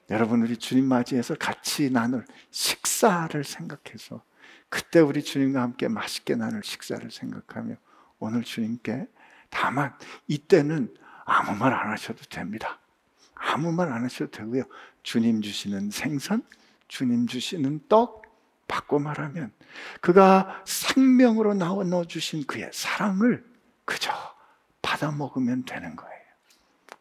여러분 0.09 0.41
우리 0.41 0.57
주님 0.57 0.87
맞이해서 0.87 1.35
같이 1.35 1.91
나눌 1.91 2.25
식사를 2.51 3.45
생각해서 3.45 4.25
그때 4.71 5.01
우리 5.01 5.23
주님과 5.23 5.61
함께 5.61 5.89
맛있게 5.89 6.37
나눌 6.37 6.65
식사를 6.65 7.11
생각하며 7.11 7.77
오늘 8.19 8.43
주님께 8.43 9.09
다만 9.51 9.95
이때는 10.27 10.97
아무 11.27 11.55
말 11.55 11.75
안 11.75 11.91
하셔도 11.91 12.25
됩니다. 12.31 12.81
아무 13.53 13.73
말 13.73 13.93
안 13.93 14.05
하셔도 14.05 14.31
되고요. 14.31 14.65
주님 15.03 15.43
주시는 15.43 15.91
생선, 15.91 16.43
주님 16.89 17.27
주시는 17.27 17.83
떡, 17.89 18.23
바꿔 18.67 18.99
말하면 18.99 19.53
그가 20.01 20.63
생명으로 20.65 21.55
나눠 21.55 22.05
주신 22.05 22.47
그의 22.47 22.71
사랑을 22.73 23.45
그저 23.85 24.11
받아 24.81 25.11
먹으면 25.13 25.65
되는 25.65 25.95
거예요. 25.95 26.15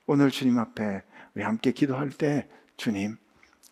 오늘 0.06 0.30
주님 0.30 0.60
앞에 0.60 1.02
우리 1.34 1.44
함께 1.44 1.72
기도할 1.72 2.10
때 2.10 2.50
주님 2.76 3.18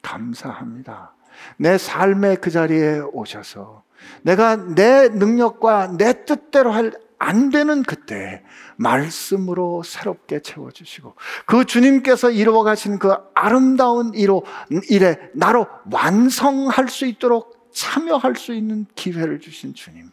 감사합니다. 0.02 1.14
내 1.58 1.78
삶의 1.78 2.38
그 2.38 2.50
자리에 2.50 3.00
오셔서 3.00 3.84
내가 4.24 4.56
내 4.56 5.10
능력과 5.10 5.98
내 5.98 6.26
뜻대로 6.26 6.72
할 6.72 6.92
안 7.22 7.52
되는 7.52 7.84
그때 7.84 8.44
말씀으로 8.78 9.84
새롭게 9.84 10.42
채워주시고 10.42 11.16
그 11.46 11.66
주님께서 11.66 12.32
이루어 12.32 12.64
가신 12.64 12.98
그 12.98 13.16
아름다운 13.36 14.12
일로, 14.16 14.44
일에 14.90 15.20
나로 15.36 15.68
완성할 15.92 16.88
수 16.88 17.06
있도록 17.06 17.70
참여할 17.72 18.36
수 18.36 18.56
있는 18.56 18.88
기회를 18.96 19.40
주신 19.40 19.76
주님 19.76 20.10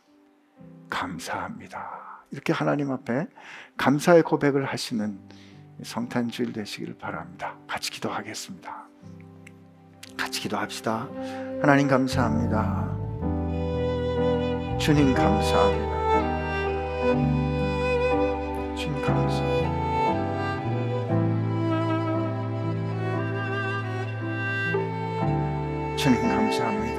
감사합니다. 0.90 2.26
이렇게 2.30 2.52
하나님 2.52 2.90
앞에 2.90 3.26
감사의 3.78 4.22
고백을 4.22 4.66
하시는 4.66 5.18
성탄주일 5.82 6.52
되시기를 6.52 6.98
바랍니다. 6.98 7.56
같이 7.66 7.90
기도하겠습니다. 7.90 8.86
같이 10.18 10.42
기도합시다. 10.42 11.08
하나님 11.62 11.88
감사합니다. 11.88 12.96
주님 14.78 15.14
감사합니다. 15.14 15.97
주님 17.08 19.00
감사합니다. 19.00 19.68
주님 25.96 26.20
감사합니다. 26.28 26.97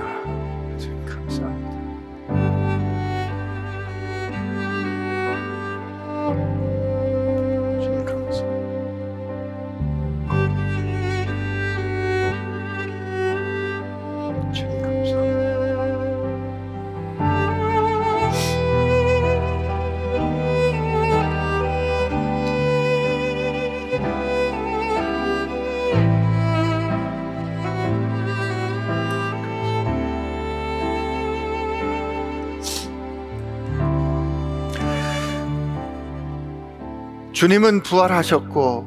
주님은 37.40 37.84
부활하셨고 37.84 38.86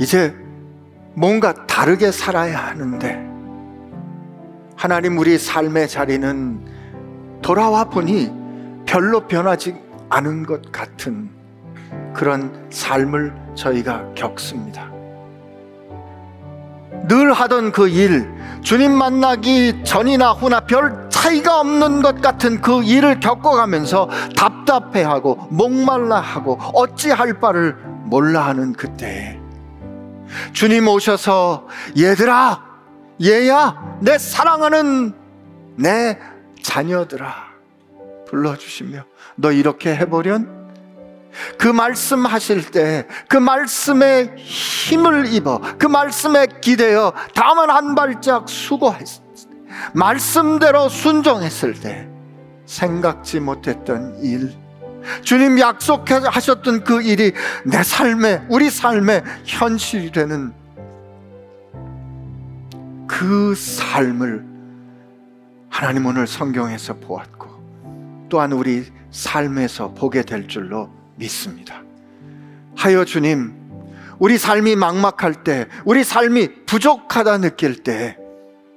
이제 0.00 0.34
뭔가 1.14 1.54
다르게 1.68 2.10
살아야 2.10 2.58
하는데 2.58 3.24
하나님 4.74 5.16
우리 5.16 5.38
삶의 5.38 5.86
자리는 5.86 7.40
돌아와 7.40 7.84
보니 7.84 8.32
별로 8.84 9.28
변하지 9.28 9.76
않은 10.08 10.44
것 10.44 10.72
같은 10.72 11.30
그런 12.14 12.66
삶을 12.68 13.32
저희가 13.54 14.12
겪습니다. 14.16 14.90
늘 17.08 17.32
하던 17.32 17.72
그 17.72 17.88
일, 17.88 18.30
주님 18.62 18.92
만나기 18.92 19.82
전이나 19.84 20.32
후나 20.32 20.60
별 20.60 21.08
차이가 21.10 21.60
없는 21.60 22.02
것 22.02 22.20
같은 22.20 22.60
그 22.60 22.82
일을 22.82 23.20
겪어가면서 23.20 24.08
답답해하고 24.36 25.48
목말라하고 25.50 26.58
어찌할 26.74 27.40
바를 27.40 27.76
몰라하는 28.04 28.72
그때 28.72 29.38
주님 30.52 30.88
오셔서 30.88 31.66
얘들아, 31.98 32.62
얘야, 33.22 33.98
내 34.00 34.16
사랑하는 34.18 35.14
내 35.76 36.18
자녀들아 36.62 37.34
불러주시며 38.28 39.04
너 39.36 39.52
이렇게 39.52 39.94
해보련? 39.94 40.59
그 41.58 41.68
말씀 41.68 42.26
하실 42.26 42.70
때 42.70 43.06
그 43.28 43.36
말씀에 43.36 44.34
힘을 44.36 45.32
입어 45.32 45.60
그 45.78 45.86
말씀에 45.86 46.48
기대어 46.60 47.12
다만 47.34 47.70
한 47.70 47.94
발짝 47.94 48.48
수고했을 48.48 49.22
때 49.34 49.76
말씀대로 49.94 50.88
순종했을 50.88 51.74
때 51.74 52.08
생각지 52.66 53.40
못했던 53.40 54.18
일 54.22 54.52
주님 55.22 55.58
약속하셨던 55.58 56.84
그 56.84 57.02
일이 57.02 57.32
내 57.64 57.82
삶에 57.82 58.46
우리 58.48 58.68
삶에 58.68 59.22
현실이 59.44 60.12
되는 60.12 60.52
그 63.06 63.54
삶을 63.54 64.44
하나님 65.68 66.06
오늘 66.06 66.26
성경에서 66.26 66.94
보았고 66.96 67.48
또한 68.28 68.52
우리 68.52 68.84
삶에서 69.10 69.94
보게 69.94 70.22
될 70.22 70.46
줄로 70.48 70.90
믿습니다. 71.20 71.82
하여 72.76 73.04
주님, 73.04 73.54
우리 74.18 74.38
삶이 74.38 74.74
막막할 74.76 75.44
때, 75.44 75.68
우리 75.84 76.02
삶이 76.02 76.64
부족하다 76.66 77.38
느낄 77.38 77.82
때 77.82 78.16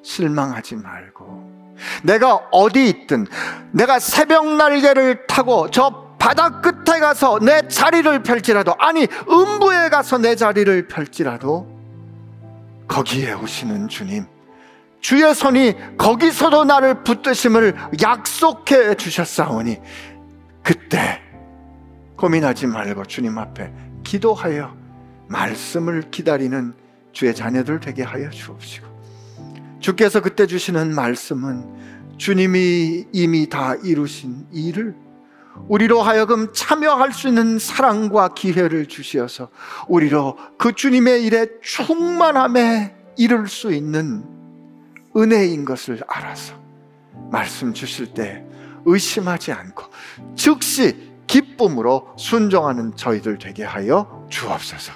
실망하지 0.04 0.76
말고 0.76 1.74
내가 2.04 2.36
어디 2.52 2.88
있든 2.90 3.26
내가 3.72 4.00
새벽 4.00 4.46
날개를 4.56 5.26
타고 5.28 5.70
저 5.72 6.16
바다 6.20 6.62
끝에 6.62 7.00
가서 7.00 7.40
내 7.40 7.68
자리를 7.68 8.24
펼지라도 8.24 8.76
아니 8.78 9.08
음부에 9.30 9.90
가서 9.90 10.18
내 10.18 10.36
자리를 10.36 10.88
펼지라도 10.88 11.68
거기에 12.88 13.34
오시는 13.34 13.88
주님 13.88 14.26
주의 15.02 15.34
손이 15.34 15.98
거기서도 15.98 16.66
나를 16.66 17.04
붙드심을 17.04 17.76
약속해 18.02 18.96
주셨사오니 18.96 19.80
그때 20.62 21.23
고민하지 22.16 22.68
말고 22.68 23.06
주님 23.06 23.38
앞에 23.38 23.74
기도하여 24.04 24.76
말씀을 25.28 26.12
기다리는 26.12 26.74
주의 27.12 27.34
자녀들 27.34 27.80
되게 27.80 28.04
하여 28.04 28.30
주옵시고 28.30 28.88
주께서 29.80 30.22
그때 30.22 30.48
주시는 30.48 30.94
말씀은 30.96 32.18
주님이 32.18 33.08
이미 33.12 33.50
다 33.50 33.76
이루신 33.76 34.48
일을 34.52 34.96
우리로 35.68 36.02
하여금 36.02 36.52
참여할 36.54 37.12
수 37.12 37.28
있는 37.28 37.60
사랑과 37.60 38.30
기회를 38.30 38.88
주시어서 38.88 39.50
우리로 39.88 40.38
그 40.58 40.74
주님의 40.74 41.24
일에 41.24 41.48
충만함에 41.62 42.96
이룰 43.18 43.48
수 43.48 43.72
있는 43.72 44.24
은혜인 45.16 45.66
것을 45.66 46.02
알아서 46.08 46.56
말씀 47.32 47.74
주실 47.74 48.14
때 48.14 48.44
의심하지 48.86 49.52
않고 49.52 49.86
즉시 50.36 51.13
기쁨으로 51.28 52.14
순종하는 52.18 52.96
저희들 52.96 53.38
되게 53.38 53.64
하여 53.64 54.28
주옵소서. 54.30 54.94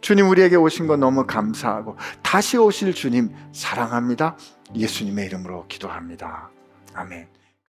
주님 0.00 0.28
우리에게 0.28 0.56
오신 0.56 0.86
것 0.86 0.96
너무 0.96 1.26
감사하고 1.26 1.96
다시 2.22 2.56
오실 2.56 2.94
주님 2.94 3.34
사랑합니다. 3.52 4.36
예수님의 4.74 5.26
이름으로 5.26 5.66
기도합니다. 5.68 6.50
아멘. 6.94 7.37